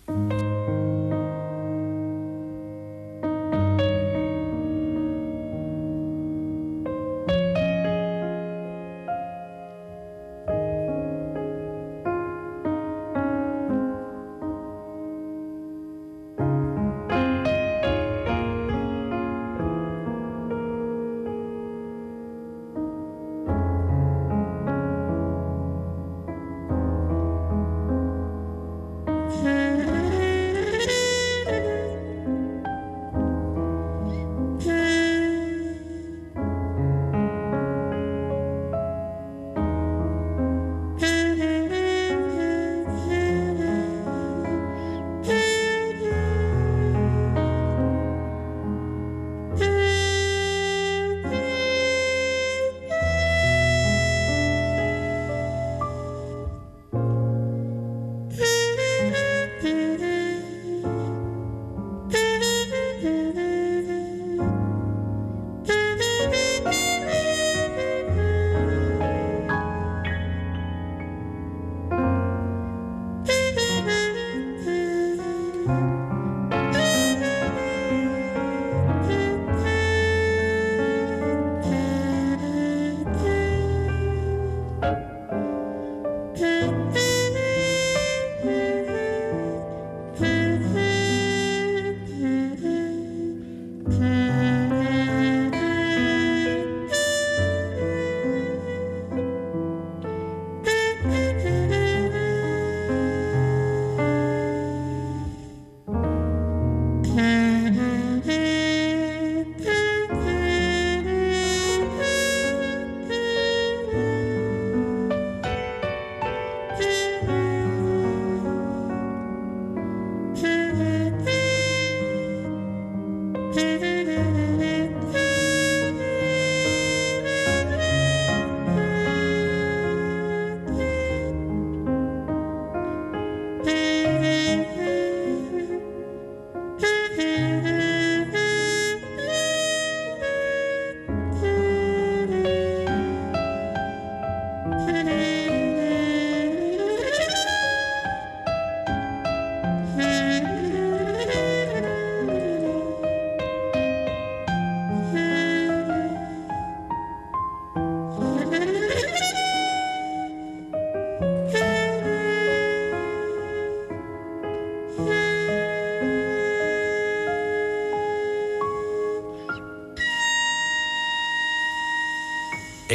Thank 0.09 0.33
you. 0.33 0.56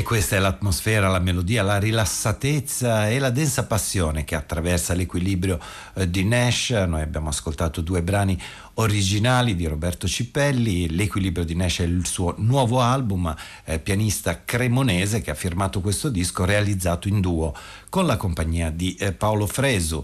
E 0.01 0.03
questa 0.03 0.35
è 0.35 0.39
l'atmosfera, 0.39 1.09
la 1.09 1.19
melodia, 1.19 1.61
la 1.61 1.77
rilassatezza 1.77 3.07
e 3.07 3.19
la 3.19 3.29
densa 3.29 3.67
passione 3.67 4.23
che 4.23 4.33
attraversa 4.33 4.95
l'equilibrio 4.95 5.59
eh, 5.93 6.09
di 6.09 6.23
Nash. 6.23 6.71
Noi 6.71 7.03
abbiamo 7.03 7.29
ascoltato 7.29 7.81
due 7.81 8.01
brani 8.01 8.35
originali 8.75 9.55
di 9.55 9.67
Roberto 9.67 10.07
Cipelli. 10.07 10.89
L'equilibrio 10.89 11.45
di 11.45 11.53
Nash 11.53 11.81
è 11.81 11.83
il 11.83 12.07
suo 12.07 12.33
nuovo 12.39 12.81
album, 12.81 13.31
eh, 13.63 13.77
pianista 13.77 14.41
cremonese 14.43 15.21
che 15.21 15.29
ha 15.29 15.35
firmato 15.35 15.81
questo 15.81 16.09
disco 16.09 16.45
realizzato 16.45 17.07
in 17.07 17.21
duo 17.21 17.53
con 17.87 18.07
la 18.07 18.17
compagnia 18.17 18.71
di 18.71 18.95
eh, 18.95 19.11
Paolo 19.11 19.45
Fresu. 19.45 20.03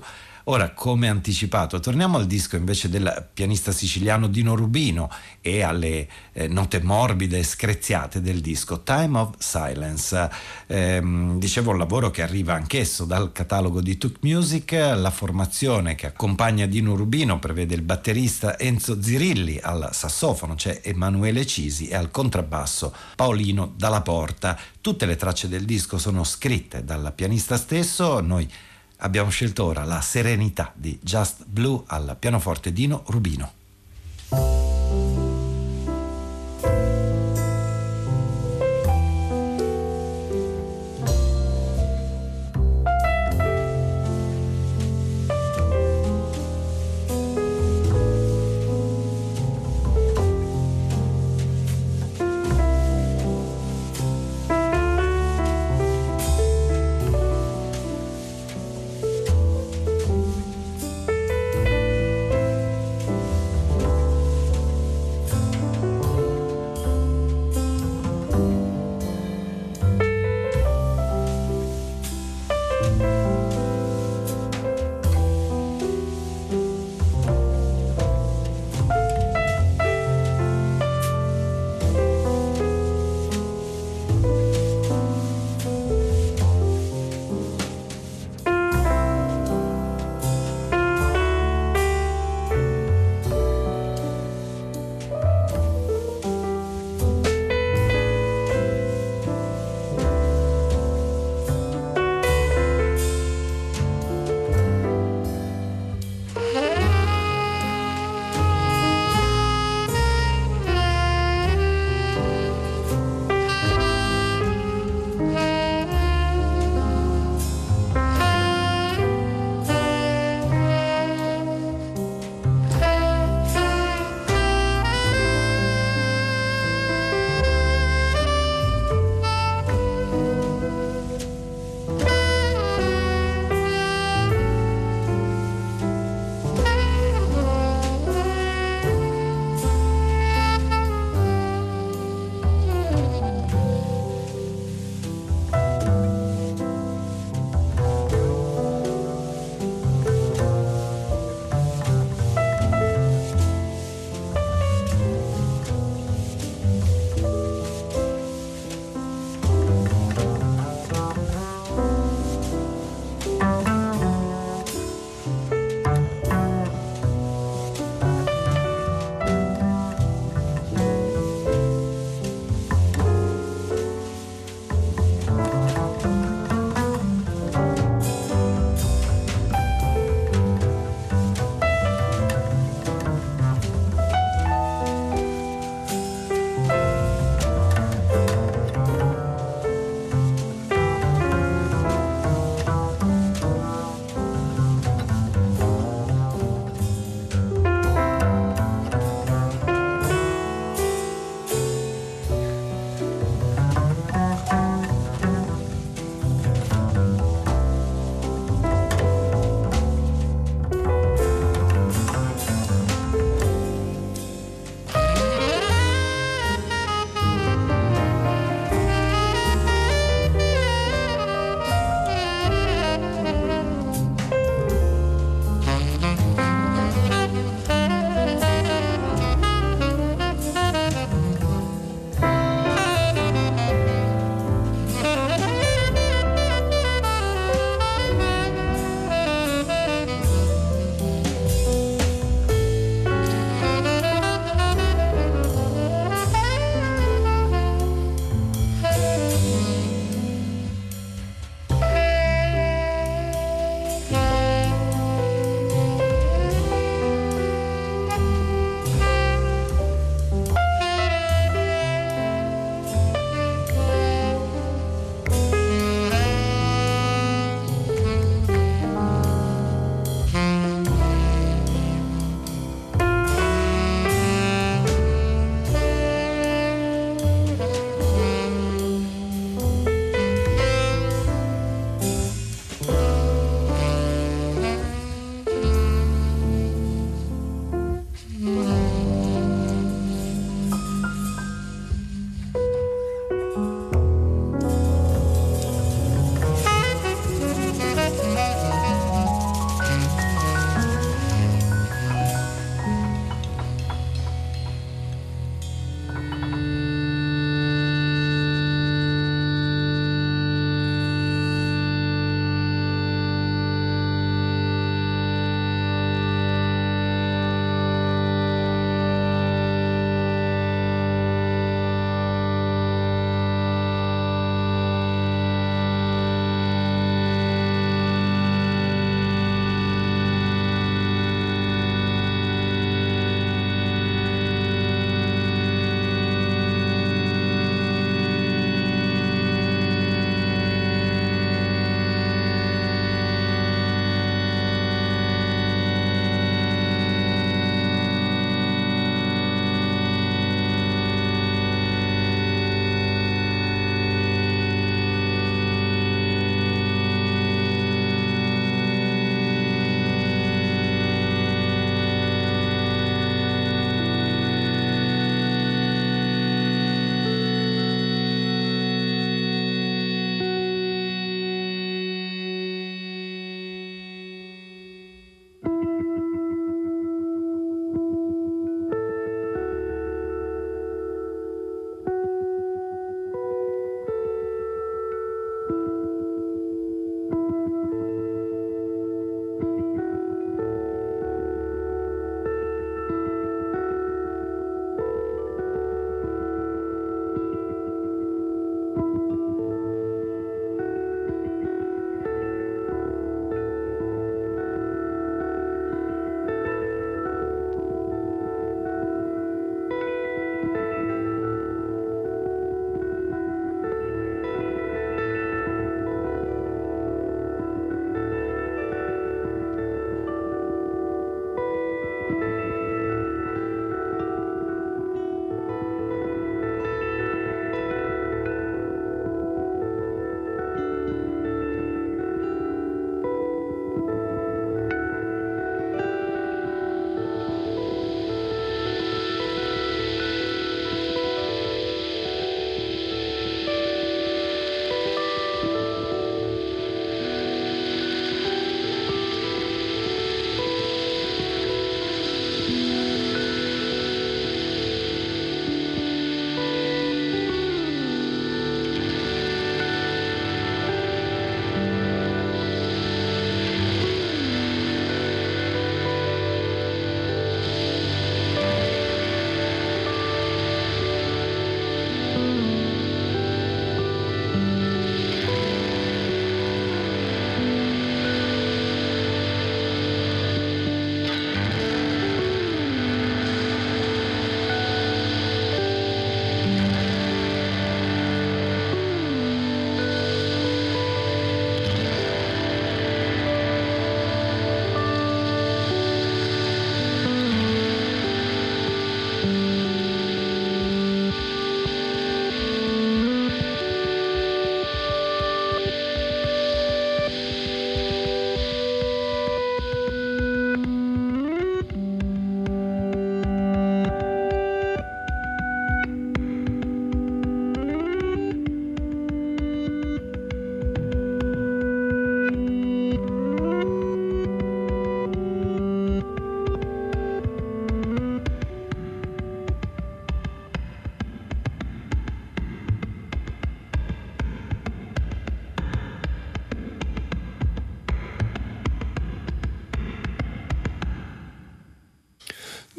Ora, 0.49 0.71
come 0.71 1.09
anticipato, 1.09 1.77
torniamo 1.81 2.15
al 2.15 2.25
disco 2.25 2.55
invece 2.55 2.87
del 2.87 3.27
pianista 3.33 3.73
siciliano 3.73 4.27
Dino 4.27 4.55
Rubino 4.55 5.09
e 5.41 5.61
alle 5.61 6.07
eh, 6.31 6.47
note 6.47 6.81
morbide 6.81 7.39
e 7.39 7.43
screziate 7.43 8.21
del 8.21 8.39
disco 8.39 8.81
Time 8.81 9.19
of 9.19 9.33
Silence. 9.39 10.29
Eh, 10.67 11.01
dicevo 11.35 11.71
un 11.71 11.77
lavoro 11.77 12.11
che 12.11 12.21
arriva 12.21 12.53
anch'esso 12.53 13.03
dal 13.03 13.33
catalogo 13.33 13.81
di 13.81 13.97
Tuk 13.97 14.19
Music, 14.21 14.71
la 14.71 15.11
formazione 15.11 15.95
che 15.95 16.05
accompagna 16.05 16.65
Dino 16.65 16.95
Rubino 16.95 17.39
prevede 17.39 17.75
il 17.75 17.81
batterista 17.81 18.57
Enzo 18.57 19.01
Zirilli, 19.01 19.59
al 19.61 19.89
sassofono 19.91 20.55
c'è 20.55 20.79
Emanuele 20.81 21.45
Cisi 21.45 21.89
e 21.89 21.95
al 21.95 22.09
contrabbasso 22.09 22.95
Paolino 23.17 23.73
Dalla 23.75 24.01
Porta. 24.01 24.57
Tutte 24.79 25.05
le 25.05 25.17
tracce 25.17 25.49
del 25.49 25.65
disco 25.65 25.97
sono 25.97 26.23
scritte 26.23 26.85
dal 26.85 27.11
pianista 27.13 27.57
stesso, 27.57 28.21
noi 28.21 28.49
abbiamo 28.97 29.29
scelto 29.29 29.65
ora 29.65 29.83
la 29.83 30.01
serenità 30.01 30.71
di 30.75 30.97
Just 31.01 31.45
Blue 31.45 31.83
al 31.87 32.15
pianoforte 32.19 32.71
Dino 32.73 33.03
Rubino. 33.07 34.56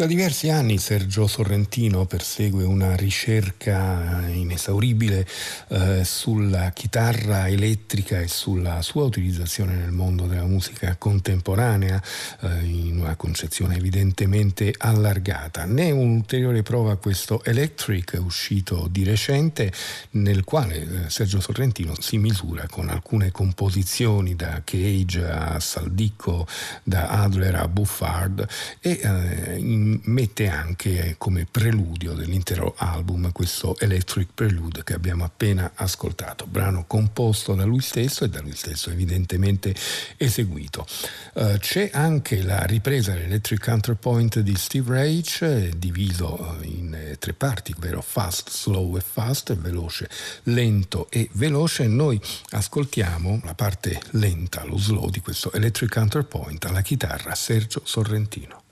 Diversi 0.09 0.49
anni 0.49 0.79
Sergio 0.79 1.27
Sorrentino 1.27 2.07
persegue 2.07 2.65
una 2.65 2.97
ricerca 2.97 4.27
inesauribile 4.27 5.27
eh, 5.69 6.03
sulla 6.03 6.71
chitarra 6.71 7.47
elettrica 7.47 8.19
e 8.19 8.27
sulla 8.27 8.81
sua 8.81 9.05
utilizzazione 9.05 9.75
nel 9.75 9.91
mondo 9.91 10.25
della 10.25 10.47
musica 10.47 10.97
contemporanea 10.97 12.03
eh, 12.41 12.65
in 12.65 13.01
una 13.01 13.17
concezione 13.17 13.77
evidentemente 13.77 14.75
allargata. 14.79 15.67
Ne 15.67 15.91
un'ulteriore 15.91 16.63
prova 16.63 16.97
questo 16.97 17.45
Electric 17.45 18.19
uscito 18.19 18.89
di 18.91 19.05
recente 19.05 19.71
nel 20.13 20.43
quale 20.43 20.77
eh, 20.77 21.11
Sergio 21.11 21.41
Sorrentino 21.41 21.93
si 22.01 22.17
misura 22.17 22.67
con 22.67 22.89
alcune 22.89 23.31
composizioni 23.31 24.35
da 24.35 24.63
Cage 24.65 25.29
a 25.29 25.61
Saldicco, 25.61 26.47
da 26.83 27.09
Adler 27.09 27.57
a 27.57 27.69
Buffard 27.69 28.49
e 28.81 29.01
eh, 29.03 29.59
in 29.59 29.98
mette 30.05 30.49
anche 30.49 31.15
come 31.19 31.47
preludio 31.51 32.15
dell'intero 32.15 32.75
album 32.77 33.33
questo 33.33 33.79
Electric 33.79 34.29
Prelude 34.35 34.85
che 34.85 34.95
abbiamo 34.95 35.25
appena 35.25 35.73
ascoltato, 35.75 36.47
brano 36.47 36.85
composto 36.87 37.55
da 37.55 37.65
lui 37.65 37.81
stesso 37.81 38.25
e 38.25 38.29
da 38.29 38.41
lui 38.41 38.55
stesso 38.55 38.91
evidentemente 38.91 39.75
eseguito. 40.17 40.87
Uh, 41.35 41.57
c'è 41.59 41.91
anche 41.93 42.43
la 42.43 42.65
ripresa 42.65 43.13
dell'Electric 43.13 43.63
Counterpoint 43.63 44.41
di 44.41 44.55
Steve 44.57 44.95
Reich, 44.95 45.69
diviso 45.77 46.57
in 46.63 46.95
eh, 46.95 47.19
tre 47.19 47.33
parti, 47.33 47.75
ovvero 47.77 48.03
fast, 48.03 48.51
slow 48.51 48.97
e 48.97 49.01
fast, 49.01 49.55
veloce, 49.57 50.09
lento 50.45 51.09
e 51.11 51.29
veloce. 51.33 51.87
Noi 51.87 52.21
ascoltiamo 52.51 53.41
la 53.45 53.55
parte 53.55 54.01
lenta, 54.13 54.65
lo 54.65 54.79
slow 54.79 55.11
di 55.11 55.21
questo 55.21 55.53
Electric 55.53 55.93
Counterpoint 55.93 56.65
alla 56.65 56.83
chitarra 56.83 57.35
Sergio 57.35 57.81
Sorrentino. 57.85 58.68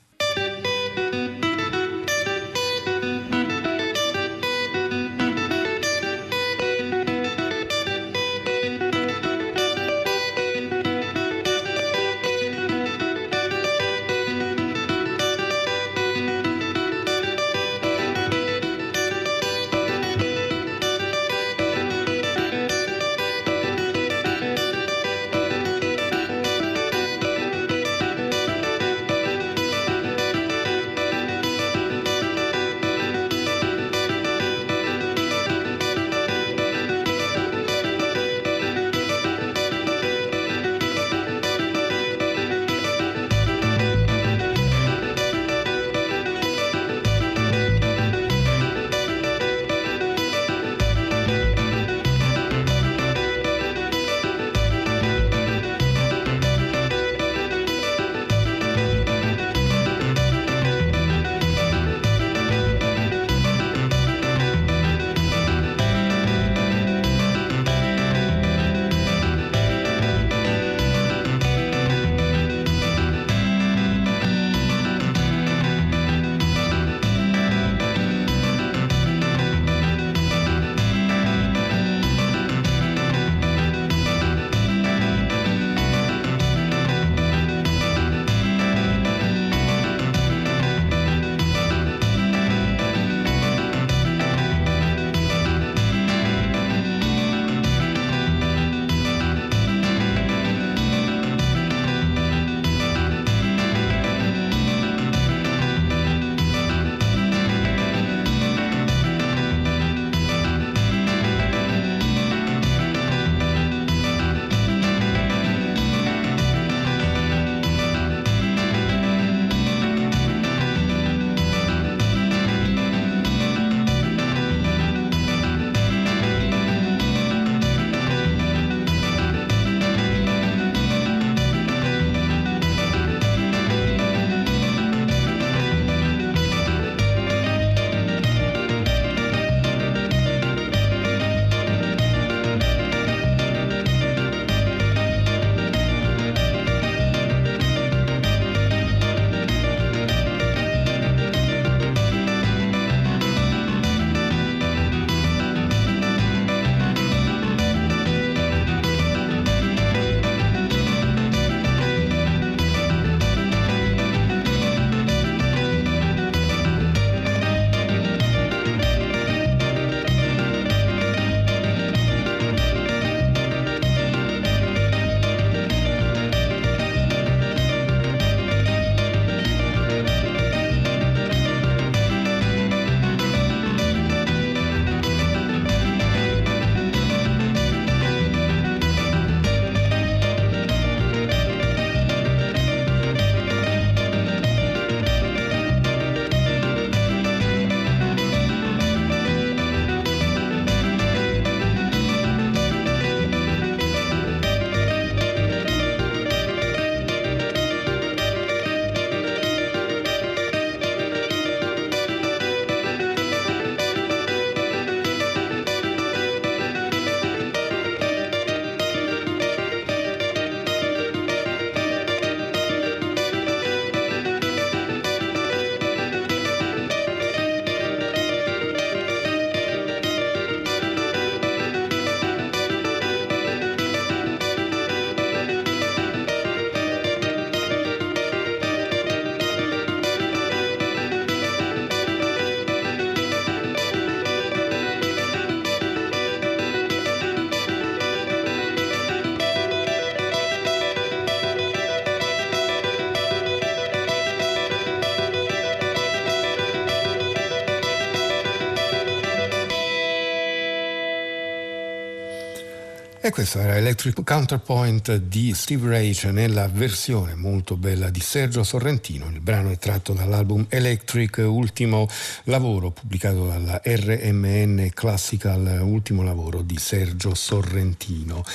E 263.27 263.29
questo 263.29 263.59
era 263.59 263.75
Electric 263.75 264.23
Counterpoint 264.23 265.17
di 265.17 265.53
Steve 265.53 265.89
Reich 265.89 266.23
nella 266.31 266.69
versione 266.69 267.35
molto 267.35 267.75
bella 267.75 268.09
di 268.09 268.21
Sergio 268.21 268.63
Sorrentino. 268.63 269.27
Il 269.27 269.41
brano 269.41 269.69
è 269.69 269.77
tratto 269.77 270.13
dall'album 270.13 270.65
Electric, 270.69 271.43
ultimo 271.45 272.07
lavoro 272.45 272.91
pubblicato 272.91 273.45
dalla 273.45 273.81
RMN 273.83 274.91
Classical, 274.93 275.81
ultimo 275.81 276.23
lavoro 276.23 276.61
di 276.61 276.77
Sergio 276.77 277.35
Sorrentino. 277.35 278.45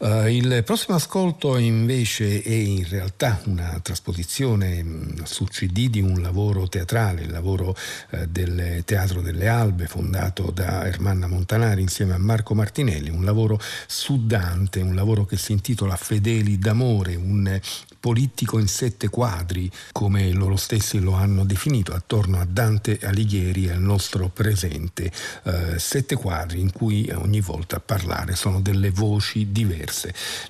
Uh, 0.00 0.28
il 0.28 0.62
prossimo 0.64 0.96
ascolto 0.96 1.58
invece 1.58 2.40
è 2.40 2.54
in 2.54 2.88
realtà 2.88 3.38
una 3.44 3.78
trasposizione 3.82 4.82
mm, 4.82 5.24
su 5.24 5.44
CD 5.44 5.90
di 5.90 6.00
un 6.00 6.22
lavoro 6.22 6.68
teatrale, 6.68 7.20
il 7.20 7.30
lavoro 7.30 7.76
uh, 8.12 8.24
del 8.26 8.82
Teatro 8.86 9.20
delle 9.20 9.46
Albe 9.46 9.86
fondato 9.86 10.52
da 10.52 10.86
Ermanna 10.86 11.26
Montanari 11.26 11.82
insieme 11.82 12.14
a 12.14 12.18
Marco 12.18 12.54
Martinelli, 12.54 13.10
un 13.10 13.26
lavoro 13.26 13.60
su 13.86 14.24
Dante, 14.24 14.80
un 14.80 14.94
lavoro 14.94 15.26
che 15.26 15.36
si 15.36 15.52
intitola 15.52 15.96
Fedeli 15.96 16.58
d'amore, 16.58 17.14
un 17.16 17.60
politico 18.00 18.58
in 18.58 18.66
sette 18.66 19.08
quadri, 19.10 19.70
come 19.92 20.32
loro 20.32 20.56
stessi 20.56 20.98
lo 20.98 21.12
hanno 21.12 21.44
definito, 21.44 21.92
attorno 21.92 22.40
a 22.40 22.46
Dante 22.46 22.98
Alighieri 23.02 23.66
e 23.66 23.72
al 23.72 23.80
nostro 23.80 24.28
presente. 24.28 25.12
Eh, 25.44 25.78
sette 25.78 26.16
quadri 26.16 26.60
in 26.60 26.72
cui 26.72 27.08
ogni 27.14 27.40
volta 27.40 27.78
parlare 27.78 28.34
sono 28.34 28.60
delle 28.60 28.90
voci 28.90 29.52
diverse. 29.52 29.89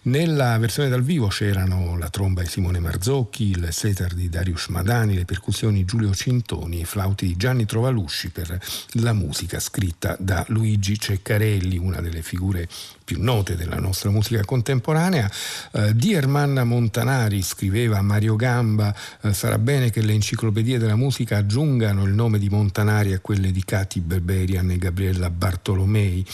Nella 0.02 0.58
versione 0.58 0.88
dal 0.88 1.02
vivo 1.02 1.28
c'erano 1.28 1.96
la 1.96 2.10
tromba 2.10 2.42
di 2.42 2.48
Simone 2.48 2.78
Marzocchi, 2.78 3.50
il 3.50 3.68
setar 3.70 4.12
di 4.12 4.28
Darius 4.28 4.68
Madani, 4.68 5.14
le 5.14 5.24
percussioni 5.24 5.84
Giulio 5.84 6.14
Cintoni 6.14 6.80
i 6.80 6.84
flauti 6.84 7.26
di 7.26 7.36
Gianni 7.36 7.66
Trovalusci 7.66 8.30
per 8.30 8.58
la 8.94 9.12
musica 9.12 9.58
scritta 9.60 10.16
da 10.18 10.44
Luigi 10.48 10.98
Ceccarelli, 10.98 11.78
una 11.78 12.00
delle 12.00 12.22
figure 12.22 12.68
più 13.10 13.20
note 13.20 13.56
della 13.56 13.80
nostra 13.80 14.08
musica 14.10 14.44
contemporanea. 14.44 15.28
Eh, 15.72 15.96
di 15.96 16.12
Ermanna 16.12 16.62
Montanari 16.62 17.42
scriveva 17.42 18.00
Mario 18.02 18.36
Gamba, 18.36 18.94
eh, 19.22 19.34
sarà 19.34 19.58
bene 19.58 19.90
che 19.90 20.00
le 20.00 20.12
enciclopedie 20.12 20.78
della 20.78 20.94
musica 20.94 21.38
aggiungano 21.38 22.04
il 22.04 22.12
nome 22.12 22.38
di 22.38 22.48
Montanari 22.48 23.12
a 23.12 23.18
quelle 23.18 23.50
di 23.50 23.64
Cati 23.64 23.98
Berberian 23.98 24.70
e 24.70 24.78
Gabriella 24.78 25.28
Bartolomei, 25.28 26.24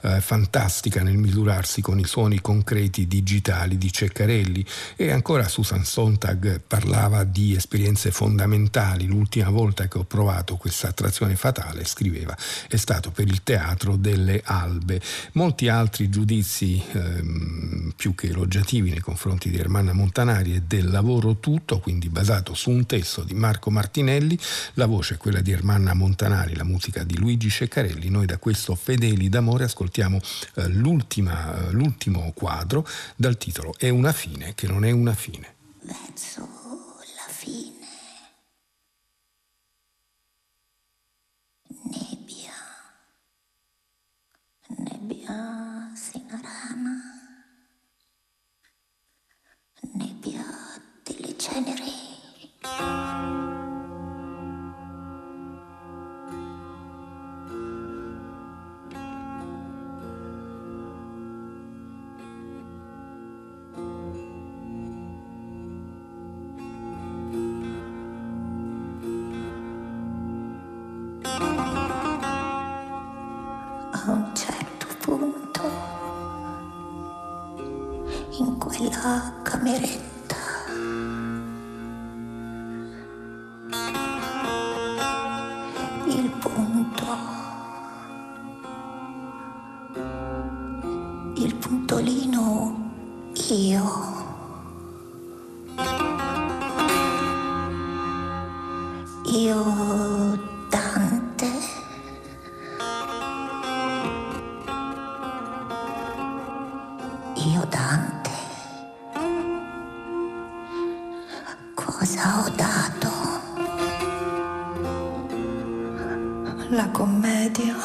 eh, 0.00 0.20
fantastica 0.20 1.04
nel 1.04 1.16
misurarsi 1.16 1.80
con 1.80 2.00
i 2.00 2.04
suoni 2.06 2.40
concreti 2.40 3.06
digitali 3.06 3.78
di 3.78 3.92
Ceccarelli. 3.92 4.66
E 4.96 5.12
ancora 5.12 5.46
Susan 5.46 5.84
Sontag 5.84 6.60
parlava 6.66 7.22
di 7.22 7.54
esperienze 7.54 8.10
fondamentali. 8.10 9.06
L'ultima 9.06 9.50
volta 9.50 9.86
che 9.86 9.98
ho 9.98 10.04
provato 10.04 10.56
questa 10.56 10.88
attrazione 10.88 11.36
fatale, 11.36 11.84
scriveva, 11.84 12.36
è 12.66 12.76
stato 12.76 13.12
per 13.12 13.28
il 13.28 13.44
teatro 13.44 13.94
delle 13.94 14.42
albe. 14.44 15.00
Molti 15.34 15.68
altri 15.68 16.14
giudizi 16.16 16.82
ehm, 16.92 17.92
più 17.94 18.14
che 18.14 18.28
elogiativi 18.28 18.88
nei 18.88 19.00
confronti 19.00 19.50
di 19.50 19.58
Ermanna 19.58 19.92
Montanari 19.92 20.54
e 20.54 20.62
del 20.66 20.88
lavoro 20.88 21.36
tutto, 21.36 21.78
quindi 21.78 22.08
basato 22.08 22.54
su 22.54 22.70
un 22.70 22.86
testo 22.86 23.22
di 23.22 23.34
Marco 23.34 23.70
Martinelli, 23.70 24.38
la 24.74 24.86
voce 24.86 25.14
è 25.14 25.16
quella 25.18 25.42
di 25.42 25.52
Ermanna 25.52 25.92
Montanari, 25.92 26.54
la 26.54 26.64
musica 26.64 27.04
di 27.04 27.18
Luigi 27.18 27.50
Ceccarelli. 27.50 28.08
Noi 28.08 28.24
da 28.24 28.38
questo 28.38 28.74
Fedeli 28.74 29.28
d'amore 29.28 29.64
ascoltiamo 29.64 30.18
eh, 30.54 30.62
eh, 30.62 30.68
l'ultimo 30.70 32.32
quadro 32.32 32.88
dal 33.14 33.36
titolo 33.36 33.74
È 33.76 33.90
una 33.90 34.12
fine 34.12 34.54
che 34.54 34.66
non 34.66 34.86
è 34.86 34.92
una 34.92 35.12
fine. 35.12 35.54
Verso 35.82 36.55
nebbia 49.96 50.44
delle 51.02 51.36
ceneri. 51.38 51.95
Quella 79.06 79.32
cameretta. 79.42 80.36
Il 86.06 86.30
punto. 86.40 87.04
Il 91.36 91.54
puntolino. 91.54 92.84
Io 93.50 94.15
cosa 111.86 112.42
ho 112.42 112.48
dato. 112.50 113.10
La 116.70 116.88
commedia 116.90 117.76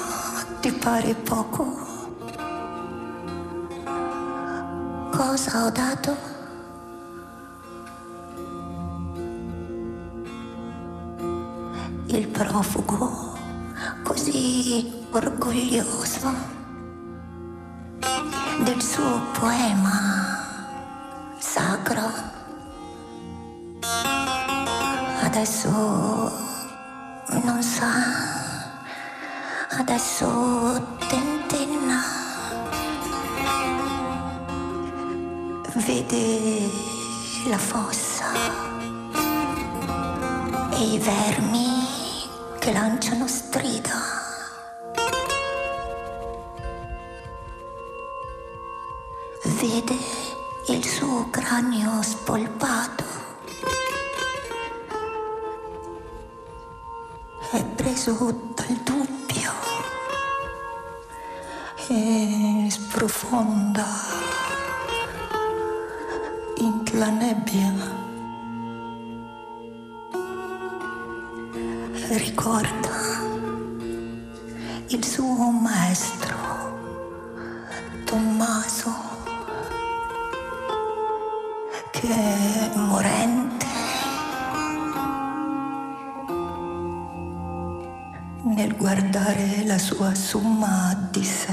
ti 0.60 0.72
pare 0.72 1.14
poco? 1.14 1.64
Cosa 5.12 5.66
ho 5.66 5.70
dato? 5.70 6.18
Il 12.08 12.28
profugo 12.28 13.38
così 14.04 15.06
orgoglioso 15.12 16.34
del 18.64 18.82
suo 18.82 19.22
poema 19.40 20.41
adesso 25.42 25.70
non 27.44 27.64
sa, 27.64 27.94
adesso 29.80 30.28
tentenna, 31.08 32.04
vede 35.78 36.70
la 37.48 37.58
fossa 37.58 38.32
e 40.74 40.84
i 40.84 41.00
vermi 41.00 42.28
che 42.60 42.72
lanciano 42.72 43.28
strida. 43.28 44.00
Vede 49.44 49.98
il 50.68 50.86
suo 50.86 51.28
cranio 51.32 52.00
spolpato 52.04 52.71
sprofonda 63.32 63.86
in 66.58 66.84
la 67.00 67.10
nebbia. 67.10 67.72
Ricorda 72.10 72.90
il 74.88 75.06
suo 75.06 75.50
maestro 75.50 76.36
Tommaso 78.04 78.94
che 81.92 82.70
morente 82.76 83.66
nel 88.44 88.76
guardare 88.76 89.64
la 89.66 89.78
sua 89.78 90.14
summa 90.16 91.08
di 91.10 91.24
sé. 91.24 91.51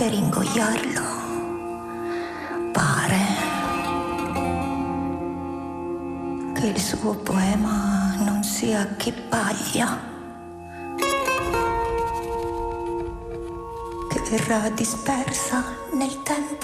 Per 0.00 0.14
ingoiarlo, 0.14 1.02
pare 2.72 3.26
che 6.54 6.66
il 6.68 6.80
suo 6.80 7.16
poema 7.16 8.14
non 8.16 8.42
sia 8.42 8.94
che 8.96 9.12
paglia 9.12 10.00
che 14.08 14.20
verrà 14.30 14.70
dispersa 14.70 15.62
nel 15.92 16.22
tempo. 16.22 16.59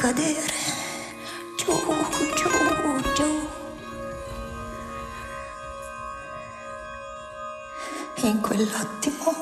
Cadere 0.00 0.50
giù, 1.58 1.74
giù, 2.34 2.48
giù. 3.14 3.48
In 8.22 8.40
quell'attimo, 8.40 9.34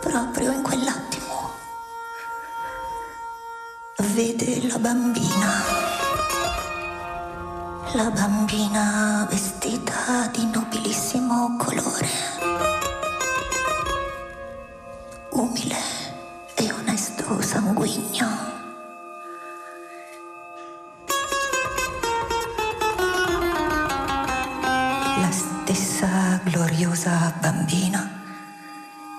proprio 0.00 0.52
in 0.52 0.62
quell'attimo, 0.62 1.52
vede 3.96 4.68
la 4.68 4.78
bambina. 4.78 5.52
La 7.94 8.10
bambina 8.10 9.26
vestita 9.30 10.28
di 10.30 10.44
nobilissimo 10.52 11.56
colore. 11.56 12.73
Sanguigno. 17.94 18.28
La 25.20 25.30
stessa 25.30 26.40
gloriosa 26.44 27.32
bambina 27.40 28.10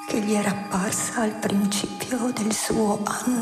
che 0.07 0.19
gli 0.19 0.34
era 0.34 0.49
apparsa 0.49 1.21
al 1.21 1.32
principio 1.32 2.32
del 2.34 2.53
suo 2.53 2.99
anno 3.03 3.35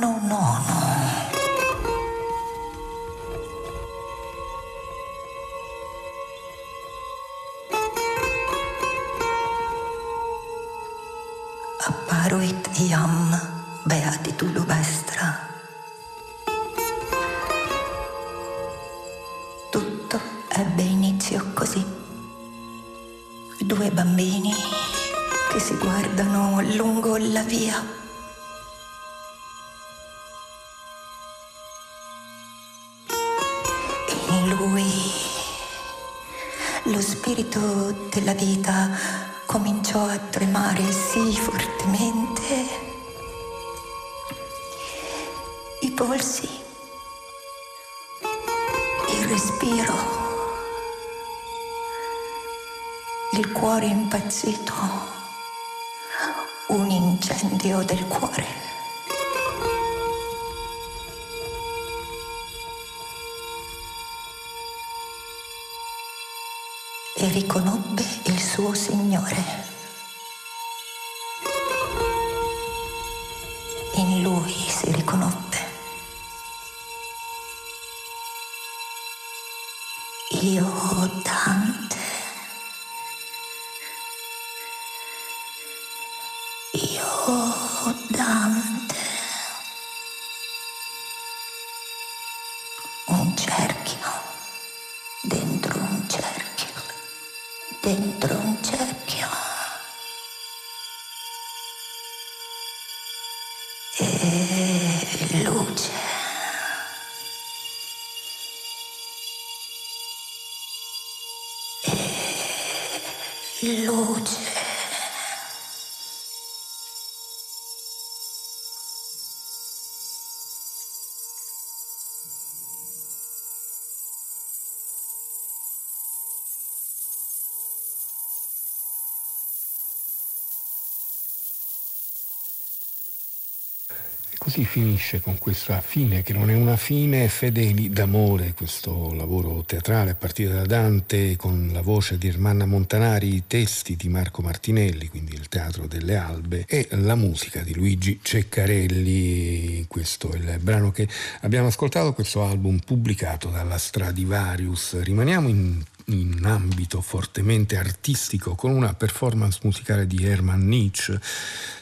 così 134.54 134.66
finisce 134.66 135.20
con 135.20 135.40
questa 135.40 135.82
fine, 135.82 136.22
che 136.22 136.32
non 136.32 136.52
è 136.52 136.54
una 136.54 136.78
fine, 136.78 137.28
Fedeli 137.28 137.90
d'amore, 137.90 138.54
questo 138.54 139.12
lavoro 139.14 139.64
teatrale 139.64 140.12
a 140.12 140.16
partire 140.16 140.54
da 140.54 140.66
Dante 140.66 141.36
con 141.38 141.72
la 141.74 141.82
voce 141.82 142.20
di 142.20 142.28
Ermanna 142.28 142.68
Montanari, 142.68 143.34
i 143.34 143.44
testi 143.48 143.96
di 143.96 144.10
Marco 144.10 144.44
Martinelli, 144.44 145.08
quindi 145.08 145.34
il 145.34 145.48
Teatro 145.50 145.88
delle 145.88 146.18
Albe, 146.18 146.66
e 146.68 146.88
la 146.92 147.16
musica 147.16 147.62
di 147.62 147.74
Luigi 147.74 148.20
Ceccarelli. 148.22 149.86
Questo 149.88 150.32
è 150.32 150.38
il 150.38 150.60
brano 150.62 150.92
che 150.92 151.08
abbiamo 151.42 151.70
ascoltato, 151.70 152.14
questo 152.14 152.44
album 152.44 152.78
pubblicato 152.78 153.50
dalla 153.50 153.80
Stradivarius. 153.80 155.02
Rimaniamo 155.02 155.48
in 155.48 155.82
in 156.06 156.42
ambito 156.44 157.02
fortemente 157.02 157.78
artistico 157.78 158.56
con 158.56 158.72
una 158.72 158.94
performance 158.94 159.60
musicale 159.64 160.08
di 160.08 160.24
Hermann 160.24 160.68
Nietzsche. 160.68 161.20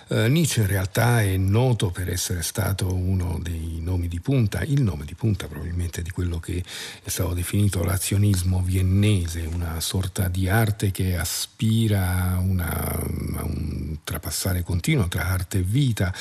Uh, 0.08 0.28
Nietzsche 0.28 0.62
in 0.62 0.68
realtà 0.68 1.22
è 1.22 1.38
noto 1.38 1.90
per 1.90 2.10
essere 2.10 2.42
stato 2.42 2.94
uno 2.94 3.40
dei 3.42 3.80
nomi 3.82 4.10
di 4.10 4.20
punta, 4.20 4.62
il 4.64 4.82
nome 4.82 5.06
di 5.06 5.16
punta 5.16 5.48
probabilmente 5.48 6.02
di 6.02 6.10
quello 6.10 6.40
che 6.40 6.62
è 7.02 7.10
stato 7.10 7.34
definito 7.34 7.84
l'azionismo 7.84 8.62
viennese, 8.62 9.48
una 9.52 9.80
sorta 9.80 10.28
di 10.28 10.50
arte 10.50 10.92
che 10.92 11.16
aspira 11.16 12.34
a, 12.34 12.40
una, 12.40 12.70
a 13.38 13.44
un 13.46 13.81
trapassare 14.04 14.64
continuo 14.64 15.08
tra 15.08 15.28
arte 15.28 15.60
e 15.60 15.64
vita, 15.64 16.14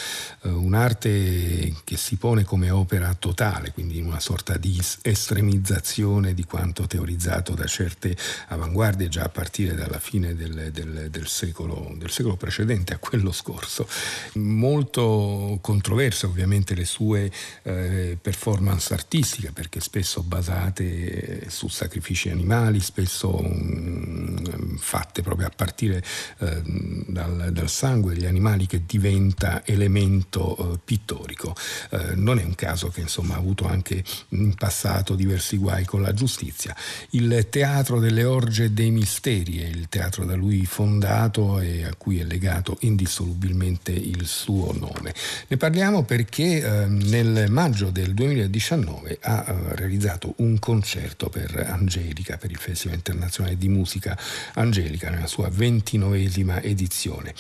eh, 0.43 0.49
un'arte 0.49 1.75
che 1.85 1.97
si 1.97 2.17
pone 2.17 2.45
come 2.45 2.71
opera 2.71 3.15
totale, 3.15 3.73
quindi 3.73 3.99
in 3.99 4.07
una 4.07 4.21
sorta 4.21 4.57
di 4.57 4.81
estremizzazione 5.03 6.35
di 6.35 6.45
quanto 6.45 6.87
teorizzato 6.87 7.55
da 7.55 7.67
certe 7.67 8.17
avanguardie 8.49 9.09
già 9.09 9.25
a 9.25 9.29
partire 9.29 9.75
dalla 9.75 9.99
fine 9.99 10.35
del, 10.35 10.71
del, 10.73 11.09
del, 11.11 11.27
secolo, 11.27 11.93
del 11.97 12.11
secolo 12.11 12.37
precedente 12.37 12.95
a 12.95 12.99
quello 12.99 13.33
scorso. 13.33 13.87
Molto 14.35 15.59
controverse 15.61 16.27
ovviamente 16.27 16.75
le 16.75 16.85
sue 16.85 17.31
eh, 17.63 18.19
performance 18.21 18.93
artistiche 18.93 19.53
perché 19.53 19.81
spesso 19.81 20.23
basate 20.23 21.49
su 21.49 21.69
sacrifici 21.69 22.31
animali, 22.31 22.81
spesso 22.81 23.35
um, 23.37 24.77
fatte 24.79 25.23
proprio 25.23 25.47
a 25.47 25.53
partire 25.55 26.03
eh, 26.39 26.63
dal, 27.07 27.51
dal, 27.53 27.69
sangue 27.71 28.15
degli 28.15 28.27
animali 28.27 28.67
che 28.67 28.83
diventa 28.85 29.63
elemento 29.65 30.75
eh, 30.75 30.79
pittorico. 30.85 31.55
Eh, 31.91 32.15
non 32.17 32.39
è 32.39 32.45
un 32.45 32.55
caso 32.55 32.89
che 32.89 33.01
insomma 33.01 33.35
ha 33.35 33.39
avuto 33.39 33.67
anche 33.67 34.03
in 34.31 34.55
passato 34.55 35.15
diversi 35.15 35.57
guai 35.57 35.85
con 35.85 36.03
la 36.03 36.13
giustizia. 36.13 36.77
Il 37.11 37.47
teatro 37.49 38.01
delle 38.01 38.25
orge 38.25 38.65
e 38.65 38.71
dei 38.71 38.91
misteri 38.91 39.61
è 39.61 39.67
il 39.67 39.89
teatro 39.89 40.25
da 40.25 40.35
lui 40.35 40.67
fondato 40.67 41.61
e 41.61 41.85
a 41.85 41.95
cui 41.97 42.19
è 42.19 42.25
legato 42.25 42.77
indissolubilmente 42.81 43.93
il 43.93 44.27
suo 44.27 44.73
nome. 44.73 45.15
Ne 45.49 45.57
parliamo 45.57 46.05
perché 46.05 46.63
eh, 46.63 46.87
nel 46.87 47.47
maggio 47.51 47.91
del 47.91 48.15
2019 48.15 49.19
ha 49.23 49.45
eh, 49.47 49.77
realizzato 49.77 50.35
un 50.37 50.59
concerto 50.59 51.29
per 51.29 51.67
Angelica, 51.69 52.37
per 52.37 52.51
il 52.51 52.59
Festival 52.59 52.97
internazionale 52.97 53.57
di 53.57 53.69
musica 53.69 54.19
Angelica, 54.55 55.11
nella 55.11 55.27
sua 55.27 55.49
ventinovesima 55.49 56.61
edizione. 56.63 57.35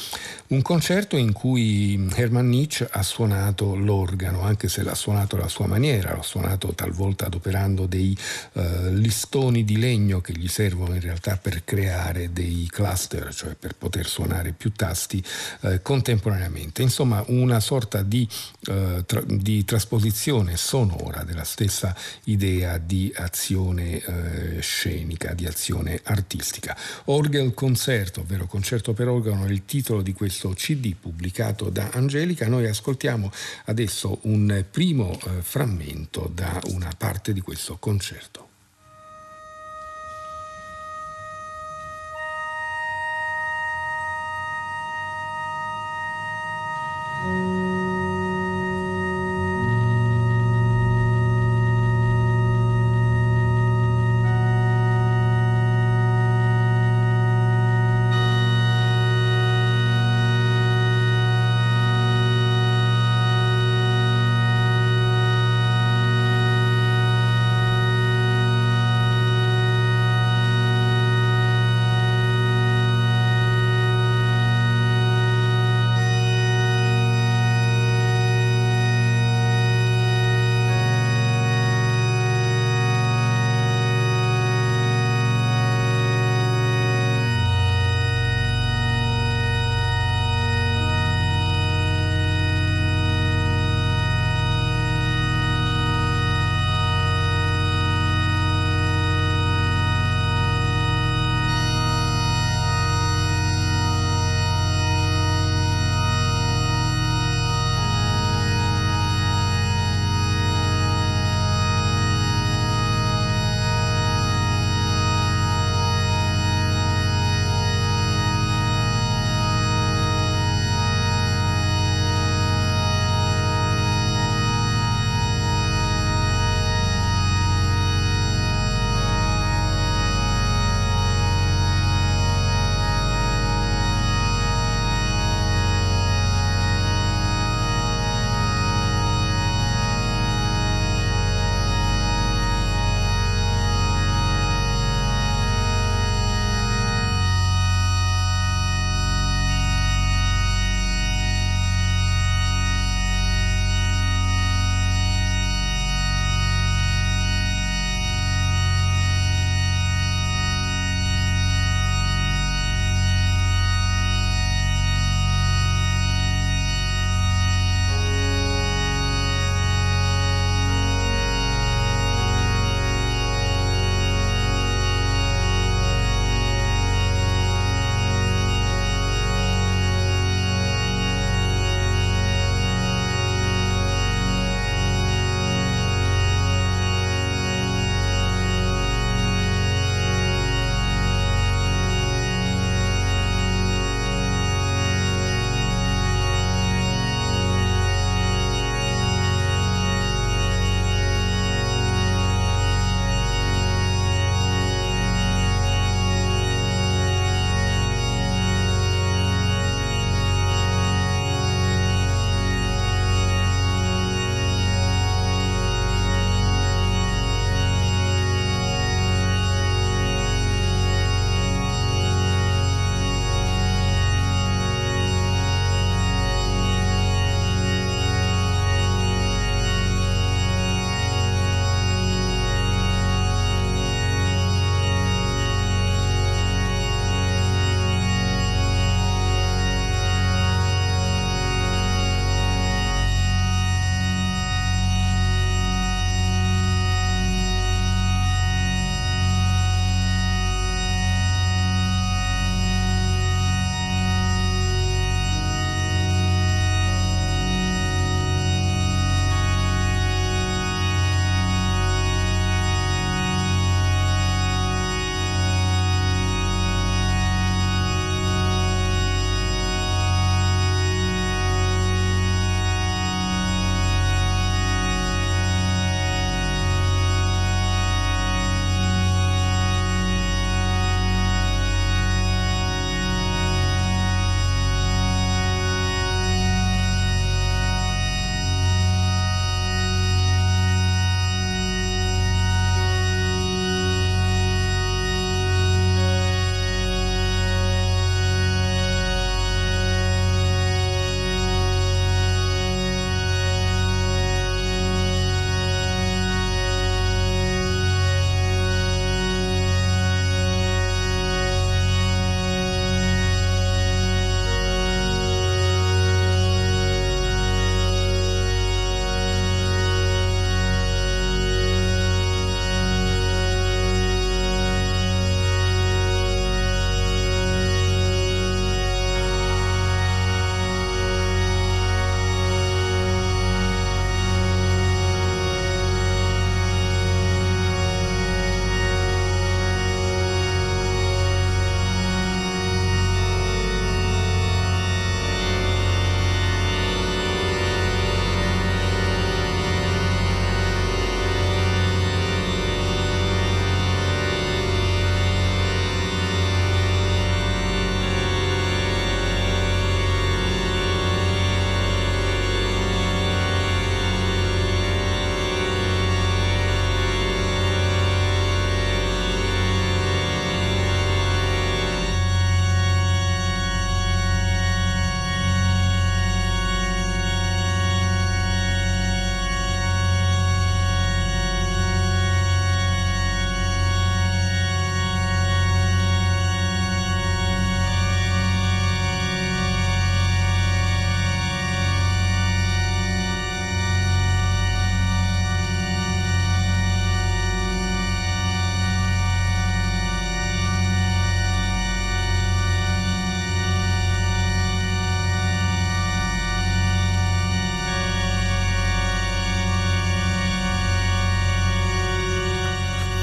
Un 0.49 0.63
concerto 0.63 1.17
in 1.17 1.33
cui 1.33 2.09
Hermann 2.15 2.49
Nietzsche 2.49 2.89
ha 2.91 3.03
suonato 3.03 3.77
l'organo, 3.77 4.43
anche 4.43 4.69
se 4.69 4.83
l'ha 4.83 4.95
suonato 4.95 5.37
alla 5.37 5.49
sua 5.49 5.67
maniera, 5.67 6.15
l'ha 6.15 6.23
suonato 6.23 6.75
talvolta 6.75 7.27
adoperando 7.27 7.87
dei 7.87 8.17
eh, 8.55 8.93
listoni 8.93 9.65
di 9.65 9.79
legno 9.79 10.21
che 10.21 10.33
gli 10.33 10.49
servono 10.49 10.95
in 10.95 11.01
realtà 11.01 11.37
per 11.37 11.65
creare 11.65 12.33
dei 12.33 12.67
cluster, 12.69 13.33
cioè 13.35 13.55
per 13.55 13.75
poter 13.77 14.07
suonare 14.07 14.53
più 14.53 14.73
tasti 14.73 15.23
eh, 15.61 15.83
contemporaneamente. 15.83 16.83
Insomma, 16.83 17.23
una 17.29 17.61
sorta 17.61 18.03
di, 18.03 18.29
eh, 18.67 19.05
tra, 19.07 19.23
di, 19.25 19.65
trasposizione 19.65 20.57
sonora 20.57 21.23
della 21.23 21.45
stessa 21.45 21.95
idea 22.25 22.79
di 22.79 23.13
azione 23.15 24.03
eh, 24.03 24.61
scenica, 24.61 25.33
di 25.33 25.47
azione 25.47 26.01
artistica. 26.05 26.77
Orgel 27.05 27.55
Concerto, 27.55 28.21
ovvero 28.21 28.47
concerto 28.47 28.93
per 28.93 29.09
organo, 29.09 29.45
è 29.45 29.51
il 29.51 29.65
titolo 29.65 30.03
di 30.03 30.10
questo 30.13 30.51
CD 30.51 30.95
pubblicato 30.95 31.71
da 31.71 31.91
Angelica. 31.93 32.49
Noi 32.49 32.67
ascoltiamo 32.67 33.31
adesso 33.67 34.19
un 34.23 34.65
primo 34.71 35.13
eh, 35.13 35.43
frammento 35.43 36.31
da 36.33 36.61
una 36.67 36.93
parte 36.97 37.33
di 37.33 37.41
questo 37.41 37.77
concerto. 37.79 38.50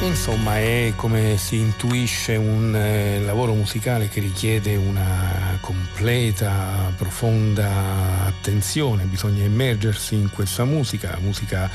Insomma, 0.08 0.58
è 0.58 0.94
come 0.96 1.38
si 1.38 1.58
intuisce 1.58 2.38
un 2.38 2.74
eh, 2.74 3.20
lavoro 3.20 3.54
musicale 3.54 4.08
che 4.08 4.22
richiede 4.22 4.78
una 4.78 5.58
completa, 5.60 6.94
profonda 6.96 8.26
attenzione, 8.26 9.04
bisogna 9.04 9.44
immergersi 9.44 10.16
in 10.16 10.30
questa 10.30 10.64
musica, 10.64 11.18
musica 11.20 11.70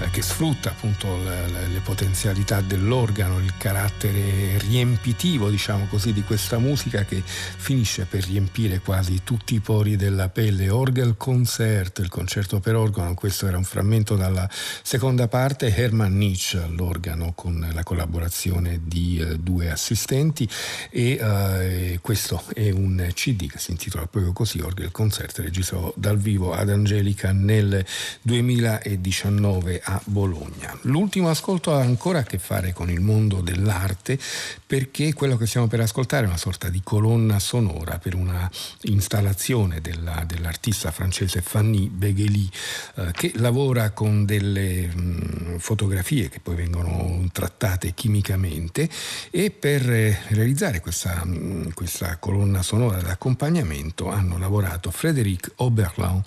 eh, 0.00 0.10
che 0.10 0.20
sfrutta 0.20 0.70
appunto 0.70 1.16
le, 1.16 1.68
le, 1.68 1.78
potenzialità 1.78 2.60
dell'organo, 2.60 3.38
il 3.38 3.52
carattere 3.56 4.58
riempitivo, 4.58 5.48
diciamo 5.48 5.86
così, 5.88 6.12
di 6.12 6.22
questa 6.22 6.58
musica 6.58 7.04
che 7.04 7.22
finisce 7.24 8.04
per 8.04 8.24
riempire 8.24 8.80
quasi 8.80 9.20
tutti 9.22 9.54
i 9.54 9.60
pori 9.60 9.94
della 9.94 10.28
pelle. 10.28 10.70
Orgel 10.70 11.16
Concert, 11.16 12.00
il 12.00 12.08
concerto 12.08 12.58
per 12.58 12.74
organo, 12.74 13.14
questo 13.14 13.46
era 13.46 13.56
un 13.56 13.64
frammento 13.64 14.16
dalla 14.16 14.48
seconda 14.82 15.28
parte, 15.28 15.72
Hermann 15.74 16.16
Nietzsche 16.16 16.60
all'organo 16.60 17.32
con 17.32 17.74
la 17.76 17.82
collaborazione 17.84 18.80
di 18.82 19.18
eh, 19.20 19.38
due 19.38 19.70
assistenti 19.70 20.48
e 20.90 21.12
eh, 21.12 21.98
questo 22.00 22.42
è 22.54 22.70
un 22.70 23.10
CD 23.12 23.46
che 23.48 23.58
si 23.58 23.70
intitola 23.70 24.06
proprio 24.06 24.32
così, 24.32 24.60
Orgel 24.60 24.90
Concert, 24.90 25.38
registrato 25.38 25.92
dal 25.96 26.18
vivo 26.18 26.54
ad 26.54 26.70
Angelica 26.70 27.32
nel 27.32 27.84
2019 28.22 29.80
a 29.84 30.00
Bologna. 30.06 30.76
L'ultimo 30.82 31.28
ascolto 31.28 31.74
ha 31.74 31.80
ancora 31.80 32.20
a 32.20 32.22
che 32.22 32.38
fare 32.38 32.72
con 32.72 32.90
il 32.90 33.00
mondo 33.00 33.42
dell'arte 33.42 34.18
perché 34.66 35.12
quello 35.12 35.36
che 35.36 35.46
stiamo 35.46 35.66
per 35.66 35.80
ascoltare 35.80 36.24
è 36.24 36.28
una 36.28 36.38
sorta 36.38 36.68
di 36.70 36.80
colonna 36.82 37.38
sonora 37.38 37.98
per 37.98 38.14
una 38.14 38.50
installazione 38.82 39.80
della, 39.80 40.24
dell'artista 40.26 40.90
francese 40.90 41.42
Fanny 41.42 41.88
Begheli 41.88 42.50
eh, 42.96 43.10
che 43.12 43.32
lavora 43.36 43.90
con 43.90 44.24
delle 44.24 44.86
mh, 44.86 45.58
fotografie 45.58 46.30
che 46.30 46.40
poi 46.40 46.54
vengono 46.54 47.22
trattate 47.32 47.65
chimicamente 47.94 48.88
e 49.30 49.50
per 49.50 49.90
eh, 49.90 50.18
realizzare 50.28 50.80
questa, 50.80 51.24
mh, 51.24 51.72
questa 51.74 52.16
colonna 52.18 52.62
sonora 52.62 53.00
d'accompagnamento 53.00 54.08
hanno 54.08 54.38
lavorato 54.38 54.90
Frédéric 54.90 55.52
Oberlin 55.56 56.22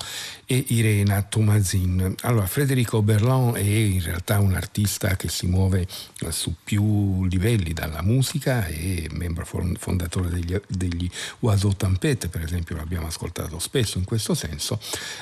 e 0.46 0.66
Irena 0.70 1.22
Tomazin. 1.22 2.16
Allora, 2.22 2.46
Frédéric 2.48 2.94
Oberlin 2.94 3.54
è 3.56 3.60
in 3.60 4.02
realtà 4.02 4.40
un 4.40 4.54
artista 4.54 5.16
che 5.16 5.30
si 5.30 5.48
muove 5.48 5.88
su 6.30 6.56
più 6.64 7.26
livelli 7.26 7.74
dalla 7.74 8.02
musica 8.02 8.66
e 8.66 9.08
membro 9.12 9.46
fondatore 9.46 10.30
degli, 10.30 10.60
degli 10.68 11.10
Oiseau 11.42 11.76
Tempête, 11.76 12.28
per 12.28 12.42
esempio 12.42 12.76
l'abbiamo 12.76 13.08
ascoltato 13.08 13.60
spesso 13.60 13.98
in 13.98 14.04
questo 14.04 14.34
senso, 14.34 14.80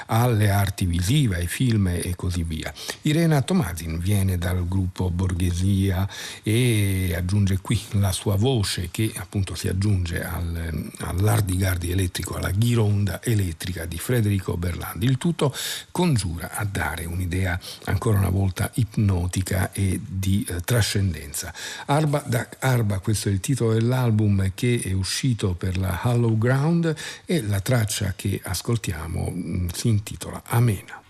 alle 0.07 0.49
arti 0.49 0.85
visive, 0.85 1.35
ai 1.35 1.48
film 1.48 1.88
e 1.88 2.14
così 2.15 2.44
via. 2.44 2.73
Irena 3.03 3.41
Tomazin 3.41 3.99
viene 3.99 4.38
dal 4.38 4.68
gruppo 4.68 5.10
Borghesia 5.10 6.07
e 6.44 7.14
aggiunge 7.16 7.60
qui 7.60 7.80
la 7.92 8.12
sua 8.12 8.36
voce 8.36 8.90
che 8.92 9.12
appunto 9.16 9.56
si 9.56 9.68
aggiunge 9.68 10.24
al, 10.24 10.92
all'ardigardi 11.00 11.92
elettrico, 11.92 12.36
alla 12.36 12.52
ghironda 12.52 13.22
elettrica 13.24 13.86
di 13.86 13.98
Federico 13.98 14.58
Berlandi. 14.58 15.06
Il 15.06 15.18
tutto 15.18 15.54
congiura 15.92 16.52
a 16.54 16.66
dare 16.66 17.06
un'idea 17.06 17.60
ancora 17.86 18.18
una 18.18 18.30
volta 18.30 18.70
ipnotica 18.76 19.72
e 19.72 20.00
di 20.06 20.46
eh, 20.48 20.62
trascendenza. 20.62 21.54
Arba, 21.86 22.24
da, 22.26 22.48
Arba 22.60 23.00
questo 23.00 23.30
è 23.30 23.32
il 23.32 23.40
titolo 23.40 23.74
dell'album 23.74 24.52
che 24.54 24.82
è 24.84 24.92
uscito 24.92 25.54
per 25.54 25.78
la 25.78 26.00
Hollow 26.04 26.38
Ground 26.38 26.96
e 27.26 27.42
la 27.42 27.60
traccia 27.60 28.14
che 28.16 28.40
ascoltiamo 28.44 29.32
mm, 29.32 29.68
si 29.74 29.88
intitola 29.88 30.42
Amena. 30.46 31.02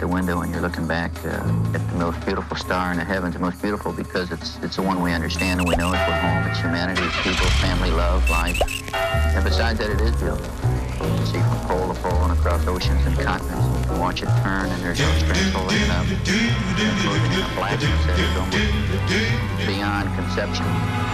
the 0.00 0.08
window 0.08 0.40
and 0.40 0.50
you're 0.50 0.62
looking 0.62 0.86
back 0.86 1.12
uh, 1.26 1.28
at 1.74 1.90
the 1.90 1.96
most 1.98 2.24
beautiful 2.24 2.56
star 2.56 2.90
in 2.90 2.96
the 2.96 3.04
heavens, 3.04 3.34
the 3.34 3.40
most 3.40 3.60
beautiful 3.60 3.92
because 3.92 4.32
it's 4.32 4.56
it's 4.62 4.76
the 4.76 4.82
one 4.82 5.02
we 5.02 5.12
understand 5.12 5.60
and 5.60 5.68
we 5.68 5.76
know 5.76 5.92
it's 5.92 6.00
we're 6.08 6.18
home, 6.18 6.50
it's 6.50 6.58
humanity, 6.58 7.02
it's 7.02 7.16
people, 7.22 7.46
family, 7.60 7.90
love, 7.90 8.28
life. 8.30 8.58
And 8.94 9.44
besides 9.44 9.78
that, 9.78 9.90
it 9.90 10.00
is 10.00 10.16
beautiful. 10.16 10.46
You 11.06 11.16
can 11.16 11.26
see 11.26 11.38
from 11.38 11.60
pole 11.68 11.92
to 11.92 12.00
pole 12.00 12.24
and 12.24 12.32
across 12.32 12.66
oceans 12.66 13.04
and 13.06 13.18
continents. 13.18 13.78
You 13.78 13.84
can 13.84 13.98
watch 14.00 14.22
it 14.22 14.28
turn 14.42 14.70
and 14.70 14.82
there's 14.82 15.00
no 15.00 15.12
strings 15.18 15.52
holding 15.52 15.82
it 15.82 15.90
up. 15.90 16.06
And 16.06 16.16
the 17.36 17.46
blackness 17.56 18.06
that 18.06 18.18
is 18.18 18.36
almost 18.40 19.66
beyond 19.66 20.08
conception. 20.16 21.09